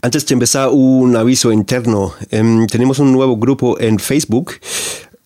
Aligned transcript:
Antes 0.00 0.24
de 0.26 0.34
empezar, 0.34 0.68
un 0.68 1.16
aviso 1.16 1.50
interno. 1.50 2.14
Em, 2.30 2.68
tenemos 2.68 3.00
un 3.00 3.10
nuevo 3.10 3.36
grupo 3.36 3.80
en 3.80 3.98
Facebook. 3.98 4.52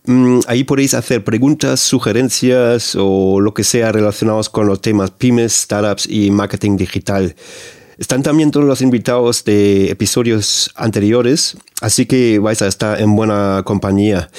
Mm, 0.06 0.41
ahí 0.46 0.64
podéis 0.64 0.95
hacer 0.95 1.22
preguntas, 1.22 1.79
sugerencias 1.80 2.96
o 2.98 3.38
lo 3.40 3.53
que 3.53 3.64
sea 3.64 3.93
relacionados 3.93 4.48
con 4.48 4.66
los 4.66 4.80
temas 4.80 5.11
pymes, 5.11 5.53
startups 5.53 6.06
y 6.08 6.30
marketing 6.30 6.79
digital. 6.79 7.37
Están 7.98 8.22
también 8.22 8.50
todos 8.50 8.64
los 8.64 8.80
invitados 8.80 9.45
de 9.45 9.90
episodios 9.90 10.71
anteriores, 10.75 11.54
así 11.82 12.07
que 12.07 12.39
vais 12.39 12.62
a 12.62 12.66
estar 12.66 12.98
en 12.98 13.14
buena 13.14 13.62
compañía. 13.66 14.30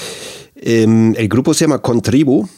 Em, 0.55 1.13
el 1.15 1.27
grupo 1.27 1.53
se 1.53 1.65
llama 1.65 1.77
Contribu 1.77 2.49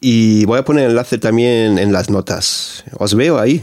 y 0.00 0.44
voy 0.46 0.58
a 0.58 0.64
poner 0.64 0.86
el 0.86 0.90
enlace 0.90 1.18
también 1.18 1.78
en 1.78 1.92
las 1.92 2.10
notas. 2.10 2.82
Os 2.98 3.14
veo 3.14 3.38
ahí. 3.38 3.62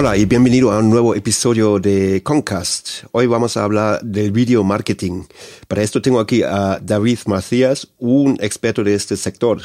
Hola 0.00 0.16
y 0.16 0.26
bienvenido 0.26 0.70
a 0.70 0.78
un 0.78 0.90
nuevo 0.90 1.16
episodio 1.16 1.80
de 1.80 2.22
Concast. 2.22 3.02
Hoy 3.10 3.26
vamos 3.26 3.56
a 3.56 3.64
hablar 3.64 4.00
del 4.00 4.30
video 4.30 4.62
marketing. 4.62 5.24
Para 5.66 5.82
esto 5.82 6.00
tengo 6.00 6.20
aquí 6.20 6.44
a 6.44 6.78
David 6.80 7.18
Macías, 7.26 7.88
un 7.98 8.38
experto 8.40 8.84
de 8.84 8.94
este 8.94 9.16
sector. 9.16 9.60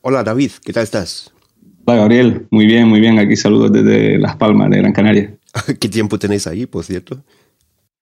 Hola 0.00 0.24
David, 0.24 0.50
¿qué 0.64 0.72
tal 0.72 0.82
estás? 0.82 1.32
Hola 1.84 1.98
Gabriel, 1.98 2.48
muy 2.50 2.66
bien, 2.66 2.88
muy 2.88 2.98
bien. 2.98 3.20
Aquí 3.20 3.36
saludos 3.36 3.70
desde 3.70 4.18
Las 4.18 4.34
Palmas 4.34 4.70
de 4.70 4.78
Gran 4.78 4.92
Canaria. 4.92 5.32
¿Qué 5.78 5.88
tiempo 5.88 6.18
tenéis 6.18 6.48
ahí, 6.48 6.66
por 6.66 6.82
cierto? 6.82 7.22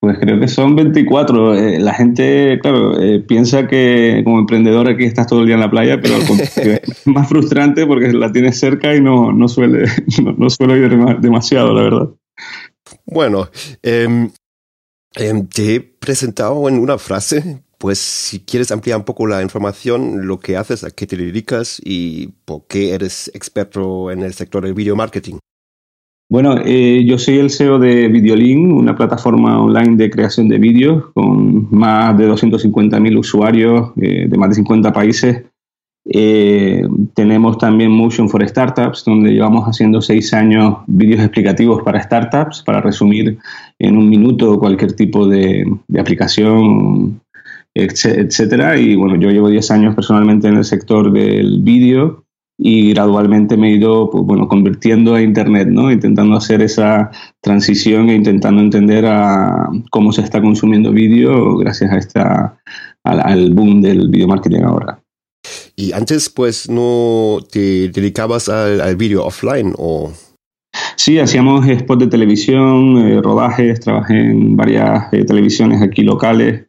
Pues 0.05 0.19
creo 0.19 0.39
que 0.39 0.47
son 0.47 0.75
24. 0.75 1.55
Eh, 1.55 1.79
la 1.79 1.91
gente, 1.95 2.59
claro, 2.61 3.01
eh, 3.01 3.21
piensa 3.21 3.67
que 3.67 4.21
como 4.23 4.37
emprendedor 4.37 4.87
aquí 4.87 5.03
estás 5.03 5.25
todo 5.25 5.39
el 5.39 5.47
día 5.47 5.55
en 5.55 5.61
la 5.61 5.71
playa, 5.71 5.99
pero 5.99 6.13
es 6.37 7.07
más 7.07 7.27
frustrante 7.27 7.87
porque 7.87 8.13
la 8.13 8.31
tienes 8.31 8.59
cerca 8.59 8.95
y 8.95 9.01
no, 9.01 9.31
no 9.31 9.47
suele, 9.47 9.85
no, 10.37 10.47
suele 10.51 10.77
ir 10.77 10.95
demasiado, 11.21 11.73
la 11.73 11.81
verdad. 11.81 12.09
Bueno, 13.07 13.49
em, 13.81 14.29
em, 15.15 15.47
te 15.47 15.73
he 15.73 15.81
presentado 15.81 16.69
en 16.69 16.77
una 16.77 16.99
frase, 16.99 17.63
pues 17.79 17.97
si 17.97 18.41
quieres 18.41 18.69
ampliar 18.69 18.99
un 18.99 19.05
poco 19.05 19.25
la 19.25 19.41
información, 19.41 20.27
lo 20.27 20.39
que 20.39 20.55
haces, 20.55 20.83
a 20.83 20.91
qué 20.91 21.07
te 21.07 21.17
dedicas 21.17 21.81
y 21.83 22.27
por 22.45 22.67
qué 22.67 22.93
eres 22.93 23.31
experto 23.33 24.11
en 24.11 24.21
el 24.21 24.35
sector 24.35 24.65
del 24.65 24.75
video 24.75 24.95
marketing. 24.95 25.39
Bueno, 26.27 26.55
eh, 26.65 27.03
yo 27.05 27.19
soy 27.19 27.37
el 27.37 27.51
CEO 27.51 27.77
de 27.77 28.07
Videolink, 28.07 28.73
una 28.75 28.95
plataforma 28.95 29.61
online 29.61 29.95
de 29.95 30.09
creación 30.09 30.49
de 30.49 30.57
vídeos 30.57 31.05
con 31.13 31.67
más 31.69 32.17
de 32.17 32.27
250.000 32.27 33.19
usuarios 33.19 33.91
eh, 34.01 34.25
de 34.27 34.37
más 34.37 34.49
de 34.49 34.55
50 34.55 34.91
países. 34.91 35.43
Eh, 36.07 36.83
tenemos 37.13 37.59
también 37.59 37.91
Motion 37.91 38.27
for 38.27 38.47
Startups, 38.47 39.05
donde 39.05 39.33
llevamos 39.33 39.65
haciendo 39.65 40.01
seis 40.01 40.33
años 40.33 40.77
vídeos 40.87 41.21
explicativos 41.21 41.83
para 41.83 42.01
startups, 42.01 42.63
para 42.63 42.81
resumir 42.81 43.37
en 43.77 43.97
un 43.97 44.09
minuto 44.09 44.59
cualquier 44.59 44.93
tipo 44.93 45.27
de, 45.27 45.63
de 45.87 45.99
aplicación, 45.99 47.21
etcétera. 47.75 48.79
Y 48.79 48.95
bueno, 48.95 49.15
yo 49.15 49.29
llevo 49.29 49.49
10 49.49 49.71
años 49.71 49.95
personalmente 49.95 50.47
en 50.47 50.57
el 50.57 50.63
sector 50.63 51.11
del 51.11 51.61
vídeo 51.61 52.24
y 52.57 52.93
gradualmente 52.93 53.57
me 53.57 53.69
he 53.69 53.75
ido 53.75 54.09
pues, 54.09 54.23
bueno, 54.23 54.47
convirtiendo 54.47 55.15
a 55.15 55.21
Internet, 55.21 55.67
¿no? 55.67 55.91
intentando 55.91 56.37
hacer 56.37 56.61
esa 56.61 57.11
transición 57.41 58.09
e 58.09 58.15
intentando 58.15 58.61
entender 58.61 59.05
a 59.05 59.69
cómo 59.91 60.11
se 60.11 60.21
está 60.21 60.41
consumiendo 60.41 60.91
vídeo 60.91 61.57
gracias 61.57 61.91
a 61.91 61.97
esta, 61.97 62.57
al, 63.03 63.53
boom 63.53 63.81
del 63.81 64.09
video 64.09 64.27
marketing 64.27 64.61
ahora. 64.61 64.99
¿Y 65.75 65.91
antes 65.91 66.29
pues 66.29 66.69
no 66.69 67.39
te 67.51 67.89
dedicabas 67.89 68.47
al, 68.49 68.95
vídeo 68.95 69.25
offline 69.25 69.73
o...? 69.77 70.11
Sí, 70.97 71.19
hacíamos 71.19 71.65
spots 71.65 71.99
de 71.99 72.07
televisión, 72.07 72.97
eh, 72.97 73.21
rodajes, 73.21 73.79
trabajé 73.81 74.17
en 74.17 74.55
varias 74.55 75.11
eh, 75.13 75.23
televisiones 75.25 75.81
aquí 75.81 76.03
locales 76.03 76.67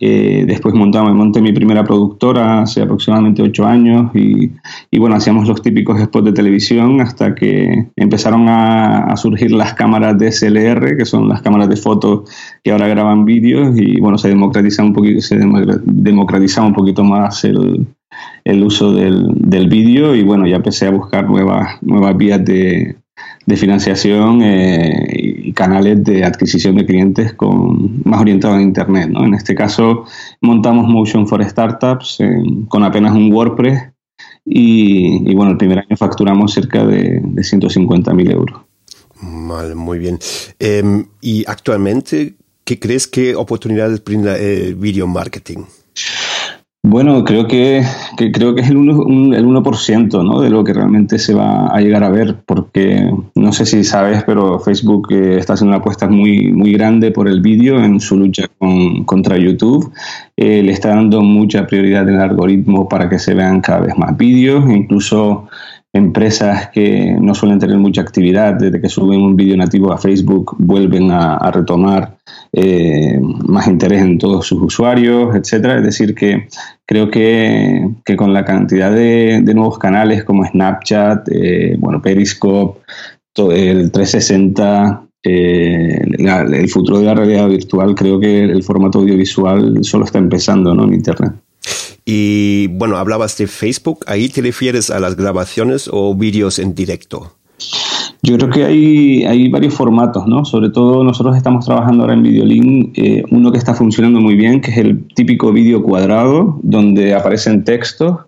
eh, 0.00 0.44
después 0.46 0.74
montamos, 0.74 1.14
monté 1.14 1.42
mi 1.42 1.52
primera 1.52 1.84
productora 1.84 2.62
hace 2.62 2.82
aproximadamente 2.82 3.42
ocho 3.42 3.66
años 3.66 4.10
y, 4.14 4.50
bueno, 4.98 5.16
hacíamos 5.16 5.46
los 5.46 5.60
típicos 5.60 6.00
spots 6.00 6.24
de 6.24 6.32
televisión 6.32 7.00
hasta 7.00 7.34
que 7.34 7.88
empezaron 7.96 8.48
a, 8.48 9.14
surgir 9.16 9.52
las 9.52 9.74
cámaras 9.74 10.16
DSLR, 10.18 10.96
que 10.96 11.04
son 11.04 11.28
las 11.28 11.42
cámaras 11.42 11.68
de 11.68 11.76
fotos 11.76 12.30
que 12.64 12.72
ahora 12.72 12.88
graban 12.88 13.24
vídeos 13.24 13.78
y 13.78 14.00
bueno, 14.00 14.16
se 14.18 14.28
democratiza 14.28 14.82
un 14.82 14.94
poquito, 14.94 15.20
se 15.20 15.38
democratiza 15.84 16.62
un 16.62 16.72
poquito 16.72 17.04
más 17.04 17.44
el, 17.44 17.86
el 18.44 18.64
uso 18.64 18.92
del, 18.92 19.26
del 19.36 19.68
vídeo 19.68 20.14
y 20.14 20.22
bueno, 20.22 20.46
ya 20.46 20.56
empecé 20.56 20.86
a 20.86 20.90
buscar 20.90 21.28
nuevas, 21.28 21.76
nuevas 21.82 22.16
vías 22.16 22.44
de, 22.44 22.96
de 23.46 23.56
financiación 23.56 24.42
eh, 24.42 25.06
y 25.44 25.52
canales 25.52 26.02
de 26.04 26.24
adquisición 26.24 26.76
de 26.76 26.86
clientes 26.86 27.34
con, 27.34 28.02
más 28.04 28.20
orientados 28.20 28.58
a 28.58 28.62
Internet. 28.62 29.08
¿no? 29.10 29.24
En 29.24 29.34
este 29.34 29.54
caso, 29.54 30.04
montamos 30.40 30.88
Motion 30.88 31.26
for 31.26 31.44
Startups 31.44 32.18
con 32.68 32.84
apenas 32.84 33.12
un 33.12 33.32
WordPress 33.32 33.92
y, 34.44 35.34
bueno, 35.34 35.52
el 35.52 35.56
primer 35.56 35.78
año 35.78 35.96
facturamos 35.96 36.52
cerca 36.52 36.84
de, 36.84 37.20
de 37.22 37.42
150.000 37.42 38.32
euros. 38.32 38.60
Vale, 39.20 39.74
muy 39.74 39.98
bien. 39.98 40.18
Em, 40.58 41.06
y 41.20 41.44
actualmente, 41.46 42.34
¿qué 42.64 42.78
crees 42.78 43.06
que 43.06 43.36
oportunidades 43.36 44.02
brinda 44.02 44.36
el 44.36 44.74
video 44.74 45.06
marketing? 45.06 45.64
Bueno, 46.92 47.24
creo 47.24 47.46
que, 47.46 47.82
creo 48.18 48.54
que 48.54 48.60
es 48.60 48.68
el 48.68 48.76
1%, 48.76 49.34
el 49.34 49.46
1% 49.46 50.24
¿no? 50.26 50.42
de 50.42 50.50
lo 50.50 50.62
que 50.62 50.74
realmente 50.74 51.18
se 51.18 51.32
va 51.32 51.68
a 51.68 51.80
llegar 51.80 52.04
a 52.04 52.10
ver, 52.10 52.42
porque 52.44 53.10
no 53.34 53.52
sé 53.54 53.64
si 53.64 53.82
sabes, 53.82 54.24
pero 54.24 54.60
Facebook 54.60 55.08
eh, 55.10 55.38
está 55.38 55.54
haciendo 55.54 55.70
una 55.70 55.80
apuesta 55.80 56.06
muy, 56.06 56.52
muy 56.52 56.70
grande 56.72 57.10
por 57.10 57.28
el 57.28 57.40
vídeo 57.40 57.82
en 57.82 57.98
su 57.98 58.18
lucha 58.18 58.46
con, 58.58 59.04
contra 59.04 59.38
YouTube. 59.38 59.90
Eh, 60.36 60.62
le 60.62 60.72
está 60.72 60.90
dando 60.90 61.22
mucha 61.22 61.66
prioridad 61.66 62.06
en 62.06 62.16
el 62.16 62.20
algoritmo 62.20 62.86
para 62.90 63.08
que 63.08 63.18
se 63.18 63.32
vean 63.32 63.62
cada 63.62 63.80
vez 63.80 63.96
más 63.96 64.14
vídeos, 64.14 64.62
incluso 64.68 65.48
empresas 65.92 66.70
que 66.70 67.14
no 67.20 67.34
suelen 67.34 67.58
tener 67.58 67.76
mucha 67.76 68.00
actividad, 68.00 68.54
desde 68.54 68.80
que 68.80 68.88
suben 68.88 69.20
un 69.20 69.36
vídeo 69.36 69.56
nativo 69.56 69.92
a 69.92 69.98
Facebook, 69.98 70.56
vuelven 70.58 71.10
a, 71.10 71.50
retomar 71.50 72.16
eh, 72.52 73.20
más 73.20 73.66
interés 73.66 74.02
en 74.02 74.18
todos 74.18 74.46
sus 74.46 74.62
usuarios, 74.62 75.36
etcétera. 75.36 75.76
Es 75.76 75.84
decir, 75.84 76.14
que 76.14 76.48
creo 76.86 77.10
que, 77.10 77.88
con 78.16 78.32
la 78.32 78.44
cantidad 78.44 78.92
de, 78.92 79.40
nuevos 79.54 79.78
canales 79.78 80.24
como 80.24 80.44
Snapchat, 80.44 81.28
eh, 81.30 81.76
bueno, 81.78 82.00
Periscope, 82.02 82.80
el 83.36 83.90
360, 83.90 85.06
eh, 85.24 86.02
el 86.02 86.68
futuro 86.68 86.98
de 86.98 87.06
la 87.06 87.14
realidad 87.14 87.48
virtual, 87.48 87.94
creo 87.94 88.18
que 88.18 88.44
el 88.44 88.62
formato 88.62 88.98
audiovisual 88.98 89.78
solo 89.82 90.04
está 90.04 90.18
empezando 90.18 90.74
¿no? 90.74 90.84
en 90.84 90.94
Internet. 90.94 91.32
Y 92.04 92.66
bueno, 92.68 92.96
hablabas 92.96 93.38
de 93.38 93.46
Facebook, 93.46 94.00
¿ahí 94.06 94.28
te 94.28 94.42
refieres 94.42 94.90
a 94.90 94.98
las 94.98 95.16
grabaciones 95.16 95.88
o 95.90 96.14
vídeos 96.14 96.58
en 96.58 96.74
directo? 96.74 97.36
Yo 98.24 98.36
creo 98.36 98.50
que 98.50 98.64
hay, 98.64 99.48
varios 99.48 99.74
formatos, 99.74 100.28
¿no? 100.28 100.44
Sobre 100.44 100.70
todo 100.70 101.02
nosotros 101.02 101.36
estamos 101.36 101.66
trabajando 101.66 102.04
ahora 102.04 102.14
en 102.14 102.22
Videolink, 102.22 102.96
eh, 102.96 103.24
uno 103.32 103.50
que 103.50 103.58
está 103.58 103.74
funcionando 103.74 104.20
muy 104.20 104.36
bien, 104.36 104.60
que 104.60 104.70
es 104.70 104.78
el 104.78 105.08
típico 105.08 105.52
vídeo 105.52 105.82
cuadrado, 105.82 106.60
donde 106.62 107.14
aparecen 107.14 107.64
textos. 107.64 108.20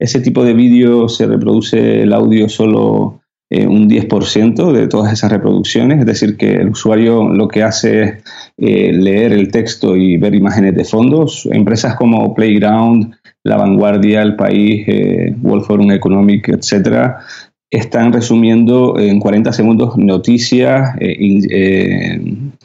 Ese 0.00 0.20
tipo 0.20 0.42
de 0.42 0.52
vídeo 0.52 1.08
se 1.08 1.26
reproduce 1.26 2.02
el 2.02 2.12
audio 2.12 2.48
solo 2.48 3.20
eh, 3.48 3.64
un 3.64 3.88
10% 3.88 4.72
de 4.72 4.88
todas 4.88 5.12
esas 5.12 5.30
reproducciones, 5.30 6.00
es 6.00 6.06
decir, 6.06 6.36
que 6.36 6.54
el 6.54 6.70
usuario 6.70 7.28
lo 7.28 7.46
que 7.46 7.62
hace 7.62 8.02
es 8.02 8.24
eh, 8.56 8.92
leer 8.92 9.32
el 9.32 9.52
texto 9.52 9.94
y 9.96 10.16
ver 10.16 10.34
imágenes 10.34 10.74
de 10.74 10.84
fondos. 10.84 11.48
Empresas 11.52 11.94
como 11.94 12.34
Playground, 12.34 13.14
La 13.44 13.56
Vanguardia, 13.56 14.22
El 14.22 14.34
País, 14.34 14.84
eh, 14.88 15.36
World 15.40 15.64
Forum 15.64 15.92
Economic, 15.92 16.48
etcétera, 16.48 17.18
están 17.70 18.12
resumiendo 18.12 18.98
en 18.98 19.18
40 19.18 19.52
segundos 19.52 19.96
noticias, 19.96 20.94
eh, 21.00 21.40
eh, 21.50 22.20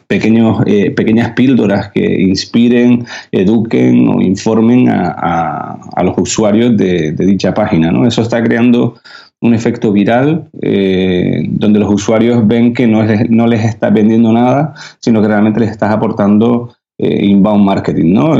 pequeños, 0.07 0.63
eh, 0.67 0.91
pequeñas 0.91 1.31
píldoras 1.31 1.91
que 1.91 2.21
inspiren, 2.21 3.05
eduquen 3.31 4.07
o 4.07 4.21
informen 4.21 4.89
a, 4.89 5.77
los 6.03 6.17
usuarios 6.17 6.77
de, 6.77 7.13
dicha 7.13 7.53
página. 7.53 7.91
¿no? 7.91 8.07
Eso 8.07 8.21
está 8.21 8.43
creando 8.43 8.95
un 9.39 9.55
efecto 9.55 9.91
viral 9.91 10.49
donde 10.53 11.79
los 11.79 11.91
usuarios 11.91 12.47
ven 12.47 12.73
que 12.73 12.85
no, 12.85 13.03
no 13.29 13.47
les 13.47 13.65
estás 13.65 13.91
vendiendo 13.91 14.31
nada, 14.31 14.73
sino 14.99 15.21
que 15.21 15.27
realmente 15.27 15.59
les 15.59 15.71
estás 15.71 15.91
aportando 15.91 16.75
inbound 16.99 17.65
marketing, 17.65 18.13
¿no? 18.13 18.39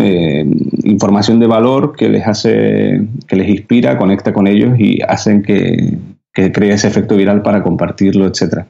información 0.84 1.40
de 1.40 1.48
valor 1.48 1.96
que 1.96 2.10
les 2.10 2.28
hace, 2.28 3.02
que 3.28 3.36
les 3.36 3.50
inspira, 3.50 3.98
conecta 3.98 4.32
con 4.32 4.46
ellos 4.46 4.80
y 4.80 5.02
hacen 5.02 5.42
que, 5.42 5.98
que 6.34 6.52
crea 6.52 6.76
ese 6.76 6.88
efecto 6.88 7.16
viral 7.16 7.42
para 7.42 7.62
compartirlo, 7.64 8.26
etcétera. 8.26 8.68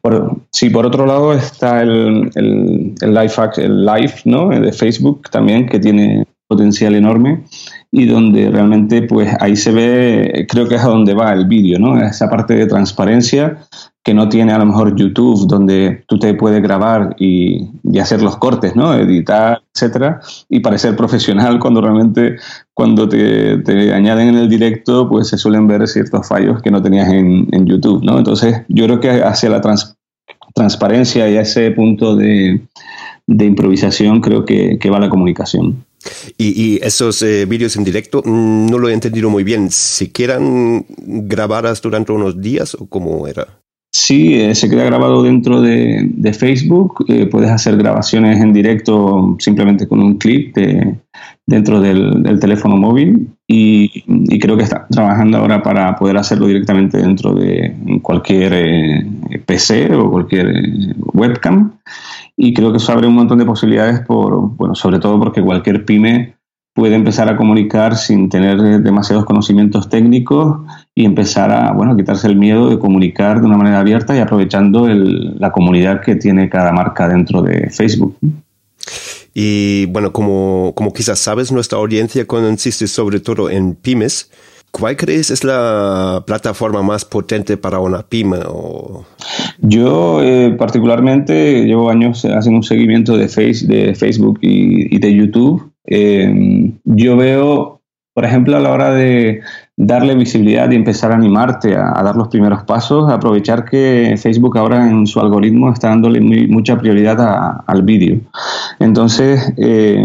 Por, 0.00 0.42
sí, 0.50 0.70
por 0.70 0.86
otro 0.86 1.06
lado 1.06 1.32
está 1.32 1.82
el, 1.82 2.30
el, 2.34 2.94
el, 3.00 3.14
live, 3.14 3.32
el 3.56 3.84
live 3.84 4.14
¿no? 4.24 4.48
de 4.48 4.72
Facebook 4.72 5.28
también, 5.30 5.66
que 5.66 5.78
tiene 5.78 6.24
potencial 6.50 6.96
enorme 6.96 7.44
y 7.92 8.06
donde 8.06 8.50
realmente 8.50 9.02
pues 9.02 9.32
ahí 9.38 9.54
se 9.54 9.70
ve, 9.70 10.46
creo 10.48 10.66
que 10.66 10.74
es 10.74 10.82
a 10.82 10.88
donde 10.88 11.14
va 11.14 11.32
el 11.32 11.46
vídeo, 11.46 11.78
¿no? 11.78 12.00
Esa 12.02 12.28
parte 12.28 12.54
de 12.54 12.66
transparencia 12.66 13.58
que 14.02 14.14
no 14.14 14.28
tiene 14.28 14.52
a 14.52 14.58
lo 14.58 14.66
mejor 14.66 14.96
YouTube, 14.96 15.46
donde 15.46 16.04
tú 16.08 16.18
te 16.18 16.32
puedes 16.34 16.62
grabar 16.62 17.14
y, 17.18 17.68
y 17.84 17.98
hacer 17.98 18.22
los 18.22 18.36
cortes, 18.38 18.74
¿no? 18.74 18.94
Editar, 18.94 19.62
etcétera, 19.74 20.20
y 20.48 20.60
parecer 20.60 20.96
profesional 20.96 21.58
cuando 21.60 21.80
realmente 21.80 22.36
cuando 22.74 23.08
te, 23.08 23.58
te, 23.58 23.92
añaden 23.92 24.28
en 24.28 24.36
el 24.36 24.48
directo, 24.48 25.08
pues 25.08 25.28
se 25.28 25.36
suelen 25.36 25.66
ver 25.66 25.86
ciertos 25.86 26.26
fallos 26.26 26.62
que 26.62 26.70
no 26.70 26.82
tenías 26.82 27.12
en, 27.12 27.46
en 27.52 27.66
YouTube, 27.66 28.02
¿no? 28.02 28.16
Entonces, 28.18 28.62
yo 28.68 28.86
creo 28.86 29.00
que 29.00 29.10
hacia 29.22 29.50
la 29.50 29.60
transparencia 30.54 31.28
y 31.28 31.36
a 31.36 31.42
ese 31.42 31.70
punto 31.72 32.16
de, 32.16 32.60
de 33.26 33.44
improvisación 33.44 34.20
creo 34.20 34.44
que, 34.44 34.78
que 34.78 34.90
va 34.90 34.98
la 34.98 35.10
comunicación. 35.10 35.84
Y, 36.38 36.82
esos 36.82 37.22
eh, 37.22 37.44
vídeos 37.44 37.76
en 37.76 37.84
directo 37.84 38.22
mm, 38.24 38.66
no 38.70 38.78
lo 38.78 38.88
he 38.88 38.94
entendido 38.94 39.28
muy 39.28 39.44
bien. 39.44 39.70
¿Si 39.70 40.10
quieran 40.10 40.86
grabadas 40.96 41.82
durante 41.82 42.12
unos 42.12 42.40
días 42.40 42.74
o 42.74 42.86
cómo 42.86 43.26
era? 43.28 43.46
Sí, 44.00 44.34
eh, 44.34 44.54
se 44.54 44.70
queda 44.70 44.84
grabado 44.84 45.22
dentro 45.22 45.60
de, 45.60 46.32
Facebook. 46.32 47.04
Eh, 47.08 47.26
puedes 47.26 47.50
hacer 47.50 47.76
grabaciones 47.76 48.40
en 48.40 48.54
directo 48.54 49.36
simplemente 49.38 49.86
con 49.86 50.00
un 50.00 50.16
clip 50.16 50.56
dentro 51.46 51.82
del, 51.82 52.40
teléfono 52.40 52.78
móvil 52.78 53.28
y, 53.46 54.02
creo 54.40 54.56
que 54.56 54.62
está 54.62 54.86
trabajando 54.88 55.36
ahora 55.36 55.62
para 55.62 55.96
poder 55.96 56.16
hacerlo 56.16 56.46
directamente 56.46 56.96
dentro 56.96 57.34
de 57.34 57.76
cualquier 58.00 59.04
PC 59.44 59.94
o 59.94 60.10
cualquier 60.10 60.50
webcam 61.12 61.72
y 62.38 62.54
creo 62.54 62.70
que 62.70 62.78
eso 62.78 62.92
abre 62.92 63.06
un 63.06 63.14
montón 63.14 63.38
de 63.38 63.44
posibilidades, 63.44 64.00
por, 64.00 64.56
bueno, 64.56 64.74
sobre 64.74 64.98
todo 64.98 65.18
porque 65.20 65.42
cualquier 65.42 65.84
pyme 65.84 66.36
puede 66.72 66.94
empezar 66.94 67.28
a 67.28 67.36
comunicar 67.36 67.96
sin 67.96 68.28
tener 68.28 68.60
demasiados 68.82 69.24
conocimientos 69.24 69.88
técnicos 69.88 70.60
y 70.94 71.04
empezar 71.04 71.50
a 71.52 71.72
bueno, 71.72 71.96
quitarse 71.96 72.26
el 72.26 72.36
miedo 72.36 72.70
de 72.70 72.78
comunicar 72.78 73.40
de 73.40 73.46
una 73.46 73.56
manera 73.56 73.80
abierta 73.80 74.16
y 74.16 74.20
aprovechando 74.20 74.88
la 74.88 75.50
comunidad 75.52 76.00
que 76.00 76.16
tiene 76.16 76.48
cada 76.48 76.72
marca 76.72 77.08
dentro 77.08 77.42
de 77.42 77.70
Facebook. 77.70 78.16
Y 79.34 79.86
bueno, 79.86 80.12
como, 80.12 80.72
como 80.74 80.92
quizás 80.92 81.18
sabes, 81.18 81.52
nuestra 81.52 81.78
audiencia 81.78 82.26
consiste 82.26 82.86
sobre 82.86 83.20
todo 83.20 83.50
en 83.50 83.74
pymes. 83.74 84.30
¿Cuál 84.70 84.96
crees 84.96 85.30
es 85.30 85.42
la 85.42 86.22
plataforma 86.26 86.82
más 86.82 87.04
potente 87.04 87.56
para 87.56 87.80
una 87.80 88.02
pyme? 88.02 88.38
O... 88.46 89.04
Yo 89.58 90.22
eh, 90.22 90.54
particularmente 90.56 91.64
llevo 91.64 91.90
años 91.90 92.24
haciendo 92.24 92.58
un 92.58 92.62
seguimiento 92.62 93.16
de, 93.16 93.28
face, 93.28 93.66
de 93.66 93.94
Facebook 93.94 94.38
y, 94.42 94.98
de 94.98 95.14
YouTube. 95.14 95.69
Eh, 95.90 96.72
yo 96.84 97.16
veo, 97.16 97.80
por 98.14 98.24
ejemplo, 98.24 98.56
a 98.56 98.60
la 98.60 98.72
hora 98.72 98.90
de 98.92 99.42
darle 99.76 100.14
visibilidad 100.14 100.70
y 100.70 100.76
empezar 100.76 101.10
a 101.10 101.16
animarte 101.16 101.74
a, 101.74 102.02
dar 102.02 102.14
los 102.16 102.28
primeros 102.28 102.62
pasos, 102.64 103.10
aprovechar 103.10 103.64
que 103.64 104.14
Facebook 104.16 104.56
ahora 104.56 104.88
en 104.88 105.06
su 105.06 105.20
algoritmo 105.20 105.72
está 105.72 105.88
dándole 105.88 106.20
mucha 106.48 106.78
prioridad 106.78 107.62
al 107.66 107.82
vídeo. 107.82 108.20
Entonces, 108.78 109.52
eh, 109.56 110.04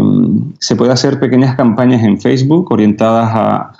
se 0.58 0.76
puede 0.76 0.92
hacer 0.92 1.20
pequeñas 1.20 1.56
campañas 1.56 2.02
en 2.02 2.20
Facebook 2.20 2.72
orientadas 2.72 3.30
a 3.32 3.72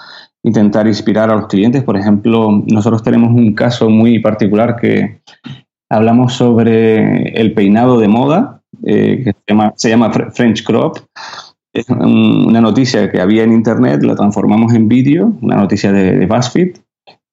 intentar 0.42 0.86
inspirar 0.86 1.30
a 1.30 1.34
los 1.34 1.48
clientes. 1.48 1.82
Por 1.82 1.96
ejemplo, 1.96 2.62
nosotros 2.66 3.02
tenemos 3.02 3.30
un 3.30 3.52
caso 3.52 3.90
muy 3.90 4.20
particular 4.20 4.76
que 4.76 5.20
hablamos 5.88 6.34
sobre 6.34 7.30
el 7.40 7.52
peinado 7.52 7.98
de 7.98 8.08
moda, 8.08 8.60
eh, 8.84 9.22
que 9.24 9.34
se 9.76 9.88
llama, 9.88 10.10
French 10.32 10.64
Crop. 10.64 10.98
Es 11.76 11.90
una 11.90 12.62
noticia 12.62 13.10
que 13.12 13.20
había 13.20 13.44
en 13.44 13.52
Internet, 13.52 14.02
la 14.02 14.14
transformamos 14.14 14.72
en 14.72 14.88
vídeo, 14.88 15.34
una 15.42 15.56
noticia 15.56 15.92
de, 15.92 16.24
BuzzFeed, 16.24 16.78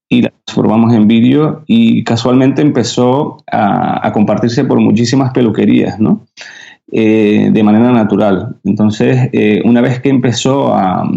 y 0.09 0.21
la 0.21 0.33
transformamos 0.43 0.93
en 0.93 1.07
vídeo 1.07 1.63
y 1.65 2.03
casualmente 2.03 2.61
empezó 2.61 3.37
a, 3.49 4.11
compartirse 4.13 4.65
por 4.65 4.81
muchísimas 4.81 5.31
peluquerías, 5.31 5.97
¿no? 5.97 6.25
Eh, 6.91 7.51
de 7.53 7.63
manera 7.63 7.93
natural. 7.93 8.57
Entonces, 8.65 9.29
eh, 9.31 9.61
una 9.63 9.79
vez 9.79 10.01
que 10.01 10.09
empezó 10.09 10.75
a, 10.75 11.09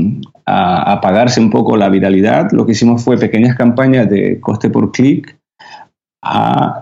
a 0.47 0.93
apagarse 0.93 1.41
un 1.41 1.51
poco 1.51 1.77
la 1.77 1.89
viralidad, 1.89 2.53
lo 2.53 2.65
que 2.65 2.73
hicimos 2.73 3.03
fue 3.03 3.19
pequeñas 3.19 3.57
campañas 3.57 4.09
de 4.09 4.39
coste 4.39 4.71
por 4.71 4.93
clic 4.93 5.37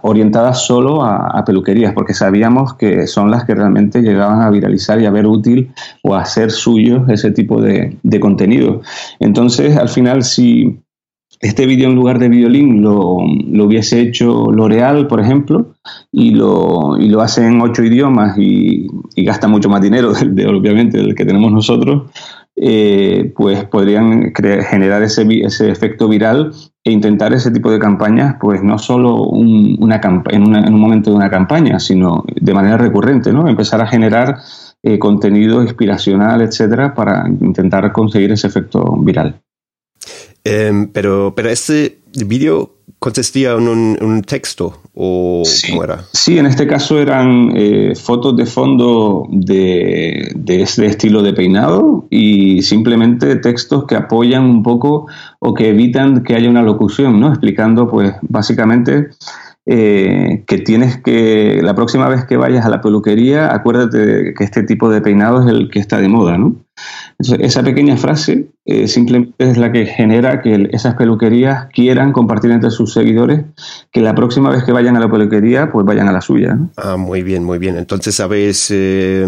orientadas 0.03 0.67
solo 0.67 1.05
a, 1.05 1.45
peluquerías, 1.45 1.93
porque 1.93 2.15
sabíamos 2.15 2.75
que 2.75 3.07
son 3.07 3.31
las 3.31 3.45
que 3.45 3.55
realmente 3.55 4.03
llegaban 4.03 4.43
a 4.43 4.51
viralizar 4.51 5.01
y 5.01 5.07
a 5.07 5.11
ver 5.11 5.27
útil 5.27 5.73
o 6.03 6.15
a 6.15 6.23
hacer 6.23 6.51
suyo 6.51 7.05
ese 7.09 7.31
tipo 7.31 7.61
de, 7.61 7.97
contenido. 8.21 8.81
Entonces, 9.21 9.77
al 9.77 9.89
final, 9.89 10.23
si 10.23 10.79
este 11.41 11.67
vídeo 11.67 11.89
en 11.89 11.97
lugar 11.97 12.19
de 12.19 12.29
violín 12.29 12.81
lo, 12.81 13.17
hubiese 13.17 14.01
hecho 14.01 14.51
L'Oreal, 14.51 15.09
por 15.09 15.21
ejemplo, 15.21 15.75
y 16.11 16.31
lo, 16.31 16.97
y 16.99 17.09
lo 17.09 17.21
hace 17.21 17.47
en 17.47 17.61
ocho 17.61 17.83
idiomas 17.83 18.39
y, 18.39 18.87
gasta 19.17 19.49
mucho 19.49 19.69
más 19.69 19.83
dinero, 19.83 20.13
de, 20.27 20.47
obviamente, 20.47 20.99
del 20.99 21.15
que 21.15 21.25
tenemos 21.25 21.53
nosotros, 21.53 22.11
eh, 22.57 23.33
pues 23.37 23.65
podrían 23.65 24.33
generar 24.35 25.03
ese, 25.03 25.27
ese, 25.43 25.71
efecto 25.71 26.09
viral 26.09 26.53
e 26.85 26.93
intentar 26.93 27.33
ese 27.33 27.51
tipo 27.51 27.71
de 27.71 27.81
campañas, 27.81 28.37
pues 28.41 28.63
no 28.63 28.79
solo 28.79 29.23
un, 29.25 29.77
una 29.81 30.01
en, 30.31 30.73
un 30.73 30.81
momento 30.81 31.11
de 31.11 31.17
una 31.17 31.31
campaña, 31.31 31.81
sino 31.81 32.25
de 32.29 32.55
manera 32.55 32.77
recurrente, 32.77 33.33
¿no? 33.33 33.49
Empezar 33.49 33.81
a 33.81 33.87
generar 33.87 34.39
eh, 34.83 34.99
contenido 34.99 35.63
inspiracional, 35.63 36.43
etcétera, 36.43 36.95
para 36.95 37.29
intentar 37.29 37.91
conseguir 37.93 38.31
ese 38.33 38.47
efecto 38.47 38.97
viral. 39.01 39.41
Em, 40.45 40.89
pero, 40.89 41.33
pero 41.35 41.49
este 41.49 41.99
vídeo 42.27 42.75
consistía 42.99 43.53
en 43.53 43.69
un, 43.69 44.23
texto 44.23 44.81
o 44.95 45.43
sí, 45.45 45.71
cómo 45.71 45.85
era? 45.85 46.05
Sí, 46.13 46.39
en 46.39 46.47
este 46.47 46.67
caso 46.67 46.99
eran 46.99 47.53
eh, 47.55 47.95
fotos 47.95 48.37
de 48.37 48.47
fondo 48.47 49.27
de, 49.31 50.33
de 50.35 50.63
este 50.63 50.87
estilo 50.87 51.23
de 51.23 51.33
peinado 51.33 52.07
y 52.11 52.63
simplemente 52.63 53.37
textos 53.37 53.85
que 53.87 53.97
apoyan 53.97 54.45
un 54.45 54.63
poco 54.63 55.07
o 55.39 55.55
que 55.55 55.69
evitan 55.69 56.23
que 56.23 56.35
haya 56.35 56.49
una 56.49 56.63
locución, 56.63 57.21
¿no? 57.21 57.29
Explicando, 57.29 57.89
pues, 57.89 58.15
básicamente 58.23 59.09
eh, 59.67 60.45
que 60.47 60.59
tienes 60.59 60.99
que, 60.99 61.61
la 61.63 61.75
próxima 61.75 62.07
vez 62.09 62.27
que 62.27 62.37
vayas 62.37 62.67
a 62.67 62.69
la 62.69 62.83
peluquería, 62.83 63.55
acuérdate 63.55 64.35
que 64.37 64.45
este 64.45 64.63
tipo 64.63 64.91
de 64.91 65.01
peinado 65.01 65.43
es 65.43 65.49
el 65.49 65.71
que 65.71 65.79
está 65.79 65.99
de 65.99 66.09
moda, 66.09 66.37
¿no? 66.37 66.57
esa 67.19 67.63
pequeña 67.63 67.97
frase 67.97 68.49
eh, 68.67 68.89
simplemente 68.89 69.35
es 69.39 69.59
la 69.59 69.71
que 69.71 69.85
genera 69.85 70.41
que 70.41 70.71
esas 70.73 70.95
peluquerías 70.95 71.67
quieran 71.67 72.13
compartir 72.13 72.51
entre 72.51 72.71
sus 72.71 72.95
seguidores 72.95 73.45
que 73.93 74.01
la 74.01 74.15
próxima 74.15 74.49
vez 74.51 74.65
que 74.65 74.73
vayan 74.73 74.97
a 74.97 75.01
la 75.01 75.11
peluquería, 75.11 75.71
pues 75.71 75.85
vayan 75.85 76.09
a 76.09 76.13
la 76.13 76.23
suya. 76.23 76.59
Ah, 76.77 76.97
muy 76.97 77.23
bien, 77.23 77.45
muy 77.45 77.59
bien. 77.59 77.77
Entonces 77.77 78.19
habéis 78.21 78.71
eh, 78.71 79.27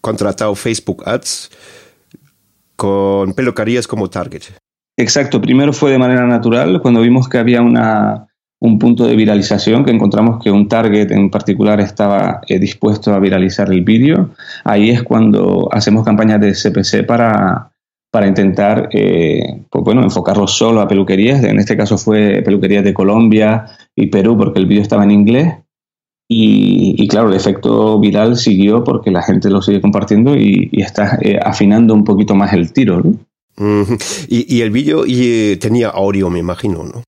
contratado 0.00 0.54
Facebook 0.56 1.04
Ads 1.06 1.50
con 2.74 3.34
peluquerías 3.34 3.86
como 3.86 4.10
target. 4.10 4.42
Exacto, 4.96 5.40
primero 5.40 5.72
fue 5.72 5.92
de 5.92 5.98
manera 5.98 6.26
natural, 6.26 6.80
cuando 6.82 7.00
vimos 7.00 7.28
que 7.28 7.38
había 7.38 7.62
una, 7.62 8.26
un 8.60 8.80
punto 8.80 9.06
de 9.06 9.14
viralización, 9.14 9.84
que 9.84 9.92
encontramos 9.92 10.42
que 10.42 10.50
un 10.50 10.68
target 10.68 11.12
en 11.12 11.30
particular 11.30 11.80
estaba 11.80 12.40
eh, 12.48 12.58
dispuesto 12.58 13.14
a 13.14 13.20
viralizar 13.20 13.72
el 13.72 13.82
vídeo. 13.82 14.30
Ahí 14.64 14.90
es 14.90 15.04
cuando 15.04 15.68
hacemos 15.70 16.04
campañas 16.04 16.40
de 16.40 16.52
CPC 16.52 17.06
para, 17.06 17.67
para 18.10 18.26
intentar 18.26 18.88
eh, 18.92 19.64
pues 19.70 19.84
bueno, 19.84 20.02
enfocarlo 20.02 20.46
solo 20.46 20.80
a 20.80 20.88
peluquerías. 20.88 21.42
En 21.44 21.58
este 21.58 21.76
caso 21.76 21.98
fue 21.98 22.42
peluquerías 22.42 22.84
de 22.84 22.94
Colombia 22.94 23.66
y 23.94 24.06
Perú 24.06 24.36
porque 24.36 24.60
el 24.60 24.66
vídeo 24.66 24.82
estaba 24.82 25.04
en 25.04 25.10
inglés. 25.10 25.54
Y, 26.30 27.08
claro, 27.08 27.30
el 27.30 27.36
efecto 27.36 27.98
viral 27.98 28.36
siguió 28.36 28.84
porque 28.84 29.10
la 29.10 29.22
gente 29.22 29.48
lo 29.48 29.62
sigue 29.62 29.80
compartiendo 29.80 30.36
y, 30.36 30.68
está 30.72 31.18
eh, 31.22 31.38
afinando 31.42 31.94
un 31.94 32.04
poquito 32.04 32.34
más 32.34 32.52
el 32.52 32.70
tiro. 32.74 33.02
y, 34.28 34.56
y, 34.56 34.60
el 34.60 34.70
vídeo 34.70 35.04
tenía 35.58 35.88
audio, 35.88 36.28
me 36.28 36.38
imagino, 36.38 36.84
¿no? 36.84 37.02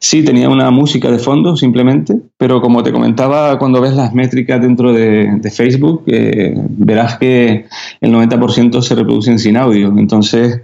Sí, 0.00 0.24
tenía 0.24 0.48
una 0.48 0.70
música 0.70 1.10
de 1.10 1.18
fondo 1.18 1.56
simplemente, 1.56 2.20
pero 2.36 2.60
como 2.60 2.82
te 2.82 2.92
comentaba, 2.92 3.58
cuando 3.58 3.80
ves 3.80 3.94
las 3.94 4.14
métricas 4.14 4.60
dentro 4.60 4.92
de, 4.92 5.40
Facebook, 5.50 6.04
eh, 6.06 6.54
verás 6.56 7.18
que 7.18 7.66
el 8.00 8.12
90% 8.12 8.80
se 8.82 8.94
reproducen 8.94 9.38
sin 9.38 9.56
audio. 9.56 9.92
Entonces, 9.96 10.60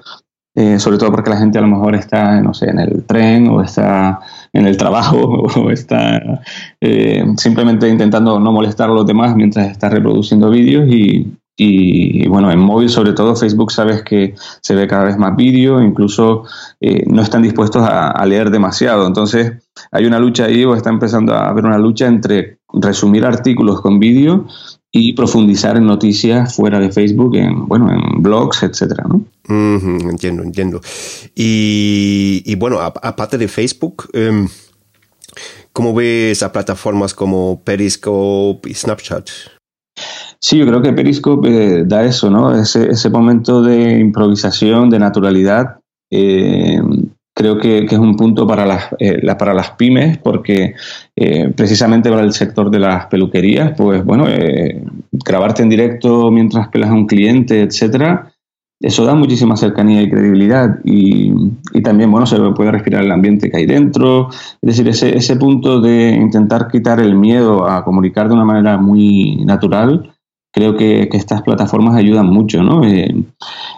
eh, 0.57 0.79
sobre 0.79 0.99
todo 0.99 1.11
porque 1.11 1.31
la 1.31 1.39
gente 1.39 1.59
a 1.59 1.63
lo 1.63 1.67
mejor 1.67 1.97
está, 1.97 2.41
no 2.41 2.55
sé, 2.55 2.71
en 2.71 2.79
el 2.79 3.05
tren 3.05 3.49
o 3.49 3.61
está 3.61 4.21
en 4.53 4.67
el 4.67 4.77
trabajo 4.77 5.19
o 5.57 5.71
está 5.71 6.41
eh, 6.81 7.25
simplemente 7.37 7.89
intentando 7.89 8.39
no 8.39 8.53
molestar 8.53 8.89
a 8.89 8.95
los 8.95 9.05
demás 9.05 9.35
mientras 9.35 9.69
está 9.69 9.89
reproduciendo 9.89 10.51
vídeos 10.51 10.89
y, 10.89 11.27
y 11.57 12.27
bueno, 12.27 12.51
en 12.51 12.59
móvil 12.59 12.91
sobre 12.91 13.13
todo 13.13 13.37
Facebook 13.37 13.71
sabes 13.71 14.03
que 14.03 14.35
se 14.61 14.75
ve 14.75 14.89
cada 14.89 15.05
vez 15.05 15.17
más 15.17 15.37
vídeo, 15.37 15.81
incluso 15.81 16.45
eh, 16.81 17.05
no 17.07 17.23
están 17.23 17.43
dispuestos 17.43 17.83
a, 17.87 18.25
leer 18.27 18.51
demasiado. 18.51 19.07
Entonces 19.07 19.53
hay 19.93 20.07
una 20.07 20.19
lucha 20.19 20.47
ahí 20.47 20.65
o 20.65 20.75
está 20.75 20.91
empezando 20.91 21.33
a 21.35 21.49
haber 21.49 21.65
una 21.65 21.79
lucha 21.79 22.07
entre 22.07 22.59
resumir 22.73 23.25
artículos 23.25 23.81
con 23.81 24.01
vídeo 24.01 24.47
y 24.91 25.13
profundizar 25.13 25.77
en 25.77 25.87
noticias 25.87 26.55
fuera 26.55 26.81
de 26.81 26.91
Facebook, 26.91 27.37
en, 27.37 27.67
bueno, 27.67 27.91
en 27.93 28.23
blogs, 28.23 28.63
etcétera, 28.63 29.05
¿no? 29.09 29.25
entiendo, 29.49 30.43
entiendo. 30.43 30.81
Y, 31.35 32.55
bueno, 32.57 32.81
aparte 32.81 33.37
de 33.37 33.49
Facebook, 33.49 34.09
em, 34.13 34.49
¿cómo 35.73 35.95
ves 35.95 36.43
a 36.43 36.53
plataformas 36.53 37.13
como 37.13 37.61
Periscope 37.65 38.71
y 38.71 38.75
Snapchat? 38.75 39.29
Sí, 40.41 40.59
yo 40.59 40.67
creo 40.67 40.83
que 40.83 40.93
Periscope 40.93 41.49
eh, 41.49 41.85
da 41.87 42.05
eso, 42.05 42.29
¿no? 42.31 42.55
Ese, 42.55 42.91
ese, 42.91 43.09
momento 43.09 43.63
de 43.63 43.99
improvisación, 43.99 44.91
de 44.91 44.99
naturalidad. 44.99 45.79
Eh, 46.11 46.81
creo 47.35 47.59
que, 47.59 47.79
es 47.79 47.99
un 47.99 48.15
punto 48.17 48.47
para 48.47 48.67
las, 48.67 48.89
eh, 48.99 49.23
para 49.39 49.55
las 49.55 49.71
pymes, 49.71 50.19
porque 50.19 50.75
precisamente 51.57 52.11
para 52.11 52.23
el 52.23 52.33
sector 52.33 52.71
de 52.71 52.79
las 52.79 53.07
peluquerías, 53.07 53.73
pues 53.77 54.05
bueno, 54.05 54.27
grabarte 55.13 55.63
en 55.63 55.71
directo 55.71 56.31
mientras 56.31 56.69
pelas 56.69 56.91
a 56.91 56.95
un 56.95 57.07
cliente, 57.07 57.63
etcétera, 57.63 58.34
eso 58.81 59.05
da 59.05 59.15
muchísima 59.15 59.57
cercanía 59.57 60.03
y 60.03 60.11
credibilidad. 60.11 60.79
Y, 60.85 61.33
y, 61.73 61.83
también, 61.83 62.11
bueno, 62.11 62.27
se 62.27 62.39
puede 62.39 62.73
respirar 62.73 63.05
el 63.05 63.13
ambiente 63.13 63.51
que 63.51 63.59
hay 63.59 63.67
dentro. 63.67 64.29
Es 64.31 64.61
decir, 64.63 64.89
ese, 64.89 65.17
ese 65.17 65.37
punto 65.37 65.81
de 65.81 66.11
intentar 66.11 66.69
quitar 66.69 67.01
el 67.01 67.15
miedo 67.15 67.69
a 67.69 67.85
comunicar 67.85 68.29
de 68.29 68.35
una 68.35 68.45
manera 68.45 68.77
muy 68.79 69.37
natural 69.45 70.15
creo 70.55 70.77
que, 70.77 71.09
estas 71.13 71.43
plataformas 71.43 71.97
ayudan 71.97 72.27
mucho, 72.27 72.63
¿no? 72.63 72.85
Eh, 72.85 73.13